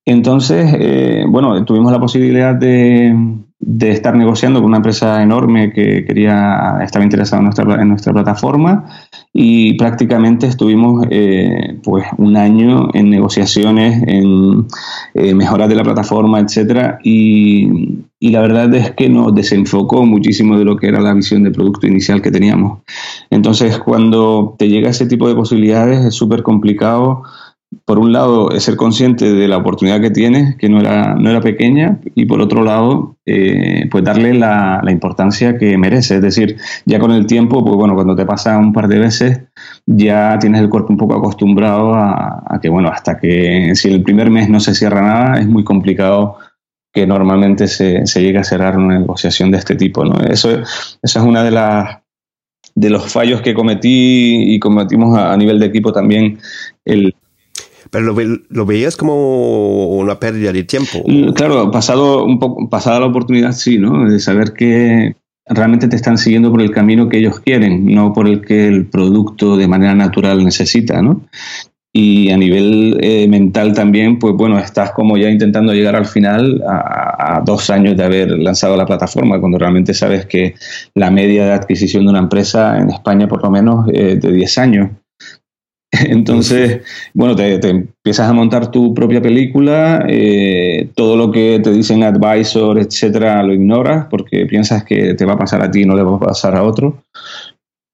Entonces, 0.04 1.28
bueno, 1.30 1.64
tuvimos 1.64 1.92
la 1.92 2.00
posibilidad 2.00 2.56
de, 2.56 3.16
de 3.60 3.92
estar 3.92 4.16
negociando 4.16 4.60
con 4.60 4.70
una 4.70 4.78
empresa 4.78 5.22
enorme 5.22 5.72
que 5.72 6.04
quería 6.04 6.80
estaba 6.82 7.06
interesada 7.06 7.40
en 7.40 7.46
nuestra, 7.46 7.82
en 7.82 7.88
nuestra 7.90 8.12
plataforma 8.12 8.86
y 9.34 9.74
prácticamente 9.74 10.46
estuvimos 10.46 11.06
eh, 11.10 11.80
pues 11.84 12.06
un 12.18 12.36
año 12.36 12.90
en 12.94 13.10
negociaciones, 13.10 14.04
en 14.06 14.68
eh, 15.14 15.34
mejoras 15.34 15.70
de 15.70 15.76
la 15.76 15.84
plataforma, 15.84 16.40
etcétera 16.40 17.00
y, 17.02 18.00
y, 18.20 18.32
la 18.32 18.42
verdad 18.42 18.74
es 18.76 18.92
que 18.92 19.08
nos 19.08 19.34
desenfocó 19.34 20.06
muchísimo 20.06 20.58
de 20.58 20.66
lo 20.66 20.76
que 20.76 20.88
era 20.88 21.00
la 21.00 21.14
visión 21.14 21.44
de 21.44 21.52
producto 21.52 21.88
inicial 21.88 22.22
que 22.22 22.32
teníamos. 22.32 22.80
Entonces, 23.30 23.80
cuando 23.80 24.56
te 24.60 24.68
llega 24.68 24.90
ese 24.90 25.06
tipo 25.06 25.30
de 25.30 25.36
posibilidades 25.36 26.06
es 26.06 26.14
súper 26.14 26.44
complicado 26.44 27.24
por 27.86 28.00
un 28.00 28.12
lado, 28.12 28.52
es 28.52 28.64
ser 28.64 28.76
consciente 28.76 29.34
de 29.34 29.48
la 29.48 29.58
oportunidad 29.58 30.02
que 30.02 30.12
tienes, 30.12 30.58
que 30.58 30.68
no 30.68 30.82
era, 30.82 31.16
no 31.16 31.30
era 31.30 31.40
pequeña, 31.40 32.00
y 32.16 32.26
por 32.26 32.42
otro 32.42 32.64
lado, 32.64 33.16
eh, 33.26 33.88
pues 33.90 34.04
darle 34.04 34.34
la, 34.34 34.82
importancia 34.90 35.58
que 35.58 35.78
merece. 35.78 36.16
Es 36.16 36.22
decir, 36.22 36.58
ya 36.86 37.00
con 37.00 37.12
el 37.12 37.26
tiempo, 37.26 37.64
pues 37.64 37.76
bueno, 37.76 37.96
cuando 37.96 38.16
te 38.16 38.26
pasa 38.26 38.58
un 38.58 38.74
par 38.74 38.90
de 38.90 39.00
veces, 39.00 39.42
ya 39.86 40.38
tienes 40.40 40.62
el 40.62 40.70
cuerpo 40.70 40.92
un 40.92 40.98
poco 40.98 41.16
acostumbrado 41.16 41.94
a, 41.96 42.60
que, 42.62 42.68
bueno, 42.68 42.90
hasta 42.90 43.18
que 43.18 43.72
si 43.76 43.90
el 43.90 44.04
primer 44.04 44.30
mes 44.30 44.50
no 44.50 44.60
se 44.60 44.76
cierra 44.76 45.02
nada, 45.02 45.40
es 45.40 45.48
muy 45.48 45.64
complicado 45.64 46.38
que 46.94 47.08
normalmente 47.08 47.68
se, 47.68 48.06
se 48.06 48.22
llegue 48.22 48.40
a 48.40 48.44
cerrar 48.44 48.78
una 48.78 49.00
negociación 49.00 49.50
de 49.50 49.60
este 49.60 49.76
tipo. 49.76 50.04
¿no? 50.04 50.20
Eso, 50.20 50.52
eso 50.52 50.66
es 51.02 51.16
una 51.16 51.42
de 51.42 51.52
las 51.52 51.98
de 52.74 52.90
los 52.90 53.12
fallos 53.12 53.42
que 53.42 53.54
cometí 53.54 54.54
y 54.54 54.60
cometimos 54.60 55.18
a 55.18 55.36
nivel 55.36 55.60
de 55.60 55.66
equipo 55.66 55.92
también 55.92 56.40
el, 56.86 57.14
pero 57.92 58.06
lo, 58.06 58.40
lo, 58.50 58.66
veías 58.66 58.96
como 58.96 59.90
una 59.98 60.20
pérdida 60.20 60.52
de 60.52 60.64
tiempo. 60.64 61.04
Claro, 61.36 61.70
pasado 61.72 62.24
un 62.24 62.40
poco, 62.40 62.70
pasada 62.70 63.02
la 63.02 63.08
oportunidad, 63.08 63.52
sí, 63.52 63.78
¿no? 63.78 64.10
De 64.10 64.20
saber 64.20 64.54
que 64.54 65.16
realmente 65.46 65.88
te 65.88 65.98
están 65.98 66.18
siguiendo 66.18 66.52
por 66.52 66.62
el 66.62 66.72
camino 66.72 67.10
que 67.10 67.18
ellos 67.18 67.40
quieren, 67.42 67.86
no 67.94 68.14
por 68.14 68.28
el 68.28 68.42
que 68.42 68.68
el 68.68 68.86
producto 68.86 69.58
de 69.58 69.68
manera 69.68 69.94
natural 69.94 70.44
necesita, 70.44 71.02
¿no? 71.02 71.22
Y 71.94 72.32
a 72.32 72.38
nivel 72.38 72.98
eh, 73.02 73.28
mental 73.28 73.74
también, 73.74 74.18
pues 74.18 74.34
bueno, 74.36 74.58
estás 74.58 74.92
como 74.92 75.18
ya 75.18 75.30
intentando 75.30 75.74
llegar 75.74 75.98
al 75.98 76.06
final 76.06 76.64
a, 76.66 77.42
dos 77.46 77.70
años 77.70 77.98
de 77.98 78.06
haber 78.06 78.32
lanzado 78.40 78.78
la 78.78 78.86
plataforma, 78.86 79.42
cuando 79.42 79.58
realmente 79.58 79.94
sabes 79.94 80.26
que 80.26 80.56
la 80.96 81.12
media 81.12 81.46
de 81.46 81.52
adquisición 81.52 82.06
de 82.06 82.12
una 82.12 82.20
empresa 82.20 82.78
en 82.78 82.90
España 82.90 83.28
por 83.28 83.44
lo 83.44 83.52
menos 83.52 83.90
es 83.92 84.22
de 84.22 84.32
10 84.32 84.58
años. 84.58 84.90
Entonces, 86.06 86.82
bueno, 87.14 87.36
te, 87.36 87.56
empiezas 87.68 88.30
a 88.30 88.34
montar 88.34 88.72
tu 88.72 88.94
propia 88.94 89.22
película, 89.22 90.06
eh, 90.08 90.90
todo 90.96 91.18
lo 91.18 91.32
que 91.32 91.60
te 91.62 91.72
dicen 91.72 92.04
advisor, 92.04 92.80
etcétera, 92.80 93.44
lo 93.44 93.54
ignoras 93.54 94.08
porque 94.10 94.46
piensas 94.46 94.86
que 94.86 95.14
te 95.16 95.26
va 95.26 95.34
a 95.34 95.38
pasar 95.38 95.62
a 95.62 95.70
ti 95.70 95.82
y 95.82 95.86
no 95.86 95.96
le 95.96 96.04
va 96.04 96.16
a 96.16 96.20
pasar 96.20 96.56
a 96.56 96.64
otro. 96.64 97.04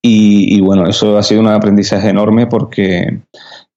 Y, 0.10 0.62
bueno, 0.62 0.88
eso 0.88 1.18
ha 1.18 1.24
sido 1.24 1.42
un 1.42 1.48
aprendizaje 1.48 2.08
enorme 2.08 2.48
porque, 2.48 3.20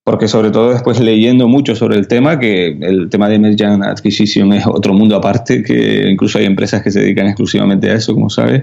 porque 0.05 0.29
sobre 0.29 0.53
todo 0.53 0.71
después 0.71 1.01
leyendo 1.01 1.49
mucho 1.49 1.75
sobre 1.75 1.99
el 1.99 2.07
tema, 2.07 2.39
que 2.39 2.69
el 2.69 3.09
tema 3.11 3.29
de 3.29 3.41
Merchant 3.41 3.83
Acquisition 3.83 4.53
es 4.53 4.65
otro 4.65 4.95
mundo 4.95 5.17
aparte, 5.17 5.65
que 5.65 6.09
incluso 6.09 6.39
hay 6.39 6.45
empresas 6.45 6.83
que 6.83 6.93
se 6.93 7.01
dedican 7.01 7.27
exclusivamente 7.27 7.91
a 7.91 7.95
eso, 7.95 8.15
como 8.15 8.31
sabes. 8.31 8.63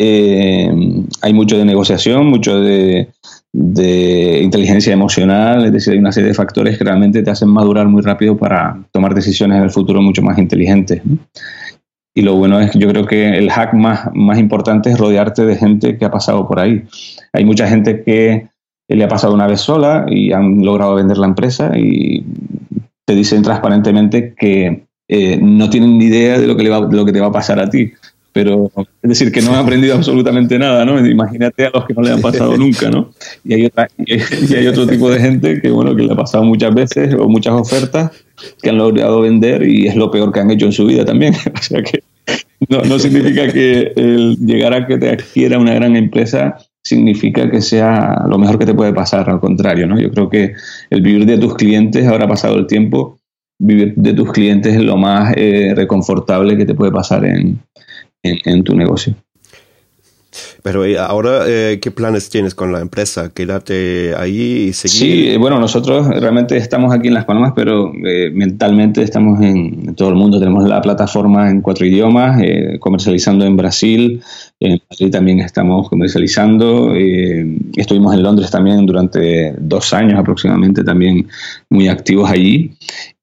Eh, 0.00 0.68
hay 1.22 1.32
mucho 1.32 1.56
de 1.56 1.64
negociación, 1.64 2.26
mucho 2.26 2.60
de, 2.60 3.08
de 3.56 4.40
inteligencia 4.42 4.92
emocional, 4.92 5.64
es 5.64 5.72
decir, 5.72 5.92
hay 5.92 6.00
una 6.00 6.10
serie 6.10 6.30
de 6.30 6.34
factores 6.34 6.76
que 6.76 6.82
realmente 6.82 7.22
te 7.22 7.30
hacen 7.30 7.48
madurar 7.48 7.86
muy 7.86 8.02
rápido 8.02 8.36
para 8.36 8.84
tomar 8.90 9.14
decisiones 9.14 9.58
en 9.58 9.62
el 9.62 9.70
futuro 9.70 10.02
mucho 10.02 10.22
más 10.22 10.38
inteligentes. 10.38 11.00
Y 12.16 12.22
lo 12.22 12.34
bueno 12.34 12.58
es 12.58 12.72
que 12.72 12.80
yo 12.80 12.88
creo 12.88 13.06
que 13.06 13.38
el 13.38 13.52
hack 13.52 13.74
más, 13.74 14.08
más 14.12 14.40
importante 14.40 14.90
es 14.90 14.98
rodearte 14.98 15.46
de 15.46 15.54
gente 15.54 15.96
que 15.96 16.04
ha 16.04 16.10
pasado 16.10 16.48
por 16.48 16.58
ahí. 16.58 16.82
Hay 17.32 17.44
mucha 17.44 17.68
gente 17.68 18.02
que 18.02 18.48
le 18.88 19.04
ha 19.04 19.08
pasado 19.08 19.32
una 19.32 19.46
vez 19.46 19.60
sola 19.60 20.04
y 20.08 20.32
han 20.32 20.64
logrado 20.64 20.96
vender 20.96 21.18
la 21.18 21.28
empresa 21.28 21.78
y 21.78 22.24
te 23.06 23.14
dicen 23.14 23.42
transparentemente 23.42 24.34
que 24.36 24.86
eh, 25.06 25.38
no 25.40 25.70
tienen 25.70 25.96
ni 25.96 26.06
idea 26.06 26.40
de 26.40 26.48
lo 26.48 26.56
que, 26.56 26.64
le 26.64 26.70
va, 26.70 26.84
de 26.84 26.96
lo 26.96 27.04
que 27.04 27.12
te 27.12 27.20
va 27.20 27.28
a 27.28 27.32
pasar 27.32 27.60
a 27.60 27.70
ti 27.70 27.92
pero 28.34 28.68
es 29.00 29.08
decir, 29.08 29.30
que 29.30 29.40
no 29.40 29.50
han 29.50 29.64
aprendido 29.64 29.94
absolutamente 29.94 30.58
nada, 30.58 30.84
¿no? 30.84 30.98
Imagínate 31.06 31.66
a 31.66 31.70
los 31.72 31.86
que 31.86 31.94
no 31.94 32.02
le 32.02 32.10
han 32.10 32.20
pasado 32.20 32.56
nunca, 32.56 32.90
¿no? 32.90 33.10
Y 33.44 33.54
hay, 33.54 33.66
otra, 33.66 33.88
y 33.96 34.66
otro 34.66 34.88
tipo 34.88 35.08
de 35.08 35.20
gente 35.20 35.60
que, 35.62 35.70
bueno, 35.70 35.94
que 35.94 36.02
le 36.02 36.12
ha 36.12 36.16
pasado 36.16 36.42
muchas 36.42 36.74
veces 36.74 37.14
o 37.14 37.28
muchas 37.28 37.54
ofertas 37.54 38.10
que 38.60 38.70
han 38.70 38.78
logrado 38.78 39.20
vender 39.20 39.62
y 39.62 39.86
es 39.86 39.94
lo 39.94 40.10
peor 40.10 40.32
que 40.32 40.40
han 40.40 40.50
hecho 40.50 40.66
en 40.66 40.72
su 40.72 40.84
vida 40.84 41.04
también. 41.04 41.32
O 41.54 41.62
sea 41.62 41.80
que 41.80 42.02
no, 42.68 42.82
no 42.82 42.98
significa 42.98 43.52
que 43.52 43.92
el 43.94 44.36
llegar 44.44 44.74
a 44.74 44.84
que 44.84 44.98
te 44.98 45.10
adquiera 45.10 45.60
una 45.60 45.74
gran 45.74 45.94
empresa 45.94 46.56
significa 46.82 47.48
que 47.48 47.60
sea 47.60 48.24
lo 48.28 48.36
mejor 48.36 48.58
que 48.58 48.66
te 48.66 48.74
puede 48.74 48.92
pasar, 48.92 49.30
al 49.30 49.38
contrario, 49.38 49.86
¿no? 49.86 50.00
Yo 50.00 50.10
creo 50.10 50.28
que 50.28 50.54
el 50.90 51.02
vivir 51.02 51.24
de 51.24 51.38
tus 51.38 51.54
clientes, 51.54 52.04
ahora 52.08 52.26
pasado 52.26 52.56
el 52.56 52.66
tiempo, 52.66 53.16
vivir 53.60 53.94
de 53.94 54.12
tus 54.12 54.32
clientes 54.32 54.74
es 54.74 54.82
lo 54.82 54.96
más 54.96 55.34
eh, 55.36 55.72
reconfortable 55.76 56.56
que 56.56 56.66
te 56.66 56.74
puede 56.74 56.90
pasar 56.90 57.24
en, 57.24 57.60
en, 58.24 58.64
tu 58.64 58.74
negocio. 58.74 59.14
Pero 60.62 60.84
eh, 60.84 60.98
ahora, 60.98 61.44
eh, 61.46 61.78
¿qué 61.80 61.90
planes 61.92 62.28
tienes 62.28 62.54
con 62.54 62.72
la 62.72 62.80
empresa? 62.80 63.30
¿Quédate 63.32 64.14
ahí 64.16 64.66
y 64.68 64.72
seguir? 64.72 64.96
Sí, 64.96 65.28
eh, 65.28 65.36
bueno, 65.36 65.60
nosotros 65.60 66.08
realmente 66.08 66.56
estamos 66.56 66.92
aquí 66.92 67.08
en 67.08 67.14
Las 67.14 67.24
Palmas, 67.24 67.52
pero 67.54 67.92
mentalmente 68.32 69.02
estamos 69.02 69.40
en, 69.40 69.94
todo 69.94 70.08
el 70.08 70.16
mundo. 70.16 70.40
Tenemos 70.40 70.64
la 70.68 70.80
plataforma 70.82 71.50
en 71.50 71.60
cuatro 71.60 71.86
idiomas, 71.86 72.40
comercializando 72.80 73.44
en 73.44 73.56
Brasil, 73.56 74.22
en 74.60 74.80
Madrid 74.90 75.10
también 75.10 75.40
estamos 75.40 75.88
comercializando. 75.88 76.94
estuvimos 77.76 78.14
en 78.14 78.22
Londres 78.22 78.50
también 78.50 78.86
durante 78.86 79.54
dos 79.58 79.92
años 79.92 80.18
aproximadamente, 80.18 80.84
también 80.84 81.26
muy 81.68 81.88
activos 81.88 82.30
allí. 82.30 82.72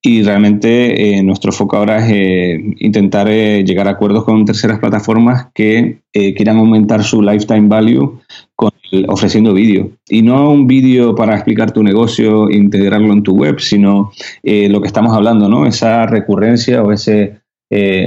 Y 0.04 0.24
realmente 0.24 1.18
eh, 1.18 1.22
nuestro 1.22 1.52
foco 1.52 1.78
ahora 1.78 2.00
es 2.00 2.12
eh, 2.12 2.76
intentar 2.80 3.28
eh, 3.30 3.64
llegar 3.64 3.88
a 3.88 3.92
acuerdos 3.92 4.24
con 4.24 4.46
terceras 4.46 4.80
plataformas 4.80 5.48
que 5.54 6.00
quieran 6.12 6.58
aumentar 6.58 7.04
su 7.04 7.22
lifetime 7.22 7.70
value 7.70 8.20
con 8.56 8.72
ofreciendo 9.08 9.54
vídeo. 9.54 9.92
Y 10.10 10.24
no 10.24 10.50
un 10.50 10.68
vídeo 10.68 11.16
para 11.16 11.36
explicar 11.36 11.72
tu 11.72 11.84
negocio, 11.84 12.50
integrarlo 12.50 13.14
en 13.14 13.24
tu 13.24 13.34
web, 13.34 13.62
sino 13.62 14.12
lo 14.44 14.82
que 14.82 14.88
estamos 14.88 15.14
hablando, 15.14 15.48
¿no? 15.48 15.66
Esa 15.66 16.06
recurrencia 16.08 16.84
o 16.84 16.92
ese 16.92 17.41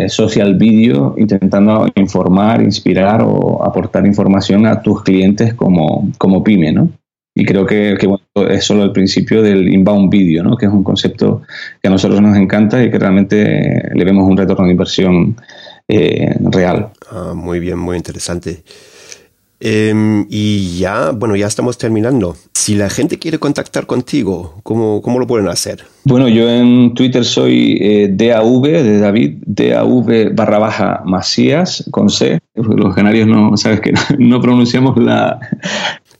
social 0.08 0.56
video 0.56 1.14
intentando 1.16 1.88
informar, 1.94 2.60
inspirar 2.60 3.22
o 3.22 3.64
aportar 3.64 4.06
información 4.06 4.66
a 4.66 4.82
tus 4.82 5.02
clientes 5.02 5.54
como, 5.54 6.10
como 6.18 6.44
pyme, 6.44 6.70
¿no? 6.72 6.90
Y 7.36 7.44
creo 7.44 7.66
que, 7.66 7.96
es 8.48 8.64
solo 8.64 8.84
el 8.84 8.92
principio 8.92 9.42
del 9.42 9.72
inbound 9.72 10.08
video, 10.08 10.44
¿no? 10.44 10.56
que 10.56 10.66
es 10.66 10.72
un 10.72 10.84
concepto 10.84 11.42
que 11.82 11.88
a 11.88 11.90
nosotros 11.90 12.20
nos 12.20 12.36
encanta 12.36 12.82
y 12.82 12.90
que 12.90 12.98
realmente 12.98 13.90
le 13.92 14.04
vemos 14.04 14.28
un 14.28 14.36
retorno 14.36 14.66
de 14.66 14.70
inversión 14.70 15.36
eh, 15.88 16.36
real. 16.40 16.90
Ah, 17.10 17.32
muy 17.34 17.58
bien, 17.58 17.78
muy 17.78 17.96
interesante. 17.96 18.62
Em, 19.66 20.26
y 20.28 20.76
ya, 20.76 21.12
bueno, 21.12 21.36
ya 21.36 21.46
estamos 21.46 21.78
terminando. 21.78 22.36
Si 22.52 22.74
la 22.74 22.90
gente 22.90 23.18
quiere 23.18 23.38
contactar 23.38 23.86
contigo, 23.86 24.60
¿cómo, 24.62 25.00
cómo 25.00 25.18
lo 25.18 25.26
pueden 25.26 25.48
hacer? 25.48 25.84
Bueno, 26.04 26.28
yo 26.28 26.50
en 26.50 26.92
Twitter 26.92 27.24
soy 27.24 27.78
eh, 27.80 28.10
DAV 28.12 28.62
de 28.62 28.98
David, 28.98 29.36
DAV 29.46 30.34
barra 30.34 30.58
baja 30.58 31.02
Macías 31.06 31.88
con 31.90 32.10
C. 32.10 32.40
Los 32.54 32.94
canarios 32.94 33.26
no, 33.26 33.56
sabes 33.56 33.80
que 33.80 33.94
no 34.18 34.38
pronunciamos 34.42 34.98
la, 34.98 35.40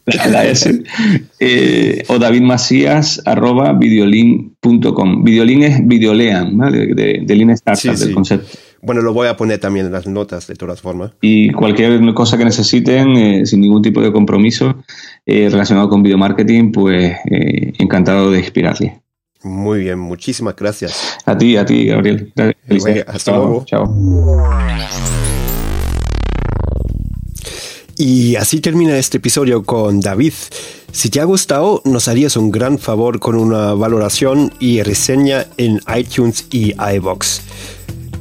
la, 0.07 0.46
S, 0.46 0.83
eh, 1.38 2.02
o 2.09 2.18
davidmacías 2.18 3.20
arroba 3.26 3.74
videolin.com. 3.74 5.22
Videolin 5.22 5.64
es 5.64 5.87
videolean, 5.87 6.57
¿vale? 6.57 6.94
de, 6.94 7.22
de 7.26 7.37
Lean 7.37 7.50
Startup, 7.50 7.94
del 7.94 8.14
concepto. 8.14 8.59
Bueno, 8.85 9.01
lo 9.01 9.14
voy 9.14 9.29
a 9.29 9.37
poner 9.37 9.59
también 9.59 9.87
en 9.87 9.92
las 9.92 10.07
notas 10.07 10.47
de 10.47 10.57
todas 10.57 10.83
formas. 10.83 11.12
Y 11.23 11.51
cualquier 11.53 12.03
cosa 12.12 12.37
que 12.37 12.44
necesiten, 12.44 13.16
eh, 13.16 13.47
sin 13.47 13.62
ningún 13.62 13.81
tipo 13.81 14.03
de 14.03 14.12
compromiso 14.12 14.77
eh, 15.25 15.49
relacionado 15.51 15.88
con 15.88 16.03
video 16.03 16.18
marketing, 16.18 16.70
pues 16.70 17.16
eh, 17.31 17.73
encantado 17.79 18.31
de 18.31 18.40
inspirarle. 18.40 19.01
Muy 19.42 19.81
bien, 19.81 19.99
muchísimas 19.99 20.55
gracias. 20.55 21.16
A 21.25 21.37
ti, 21.37 21.57
a 21.57 21.64
ti, 21.64 21.87
Gabriel. 21.87 22.33
hasta 23.07 23.33
luego. 23.33 23.64
Chao. 23.64 23.94
Y 27.97 28.37
así 28.37 28.61
termina 28.61 28.99
este 28.99 29.16
episodio 29.16 29.62
con 29.62 30.01
David. 30.01 30.33
Si 30.92 31.09
te 31.09 31.20
ha 31.20 31.25
gustado, 31.25 31.81
nos 31.85 32.09
harías 32.09 32.37
un 32.37 32.51
gran 32.51 32.79
favor 32.79 33.18
con 33.18 33.37
una 33.37 33.73
valoración 33.73 34.53
y 34.61 34.83
reseña 34.83 35.47
en 35.57 35.81
iTunes 35.97 36.47
y 36.51 36.75
iBox. 36.97 37.84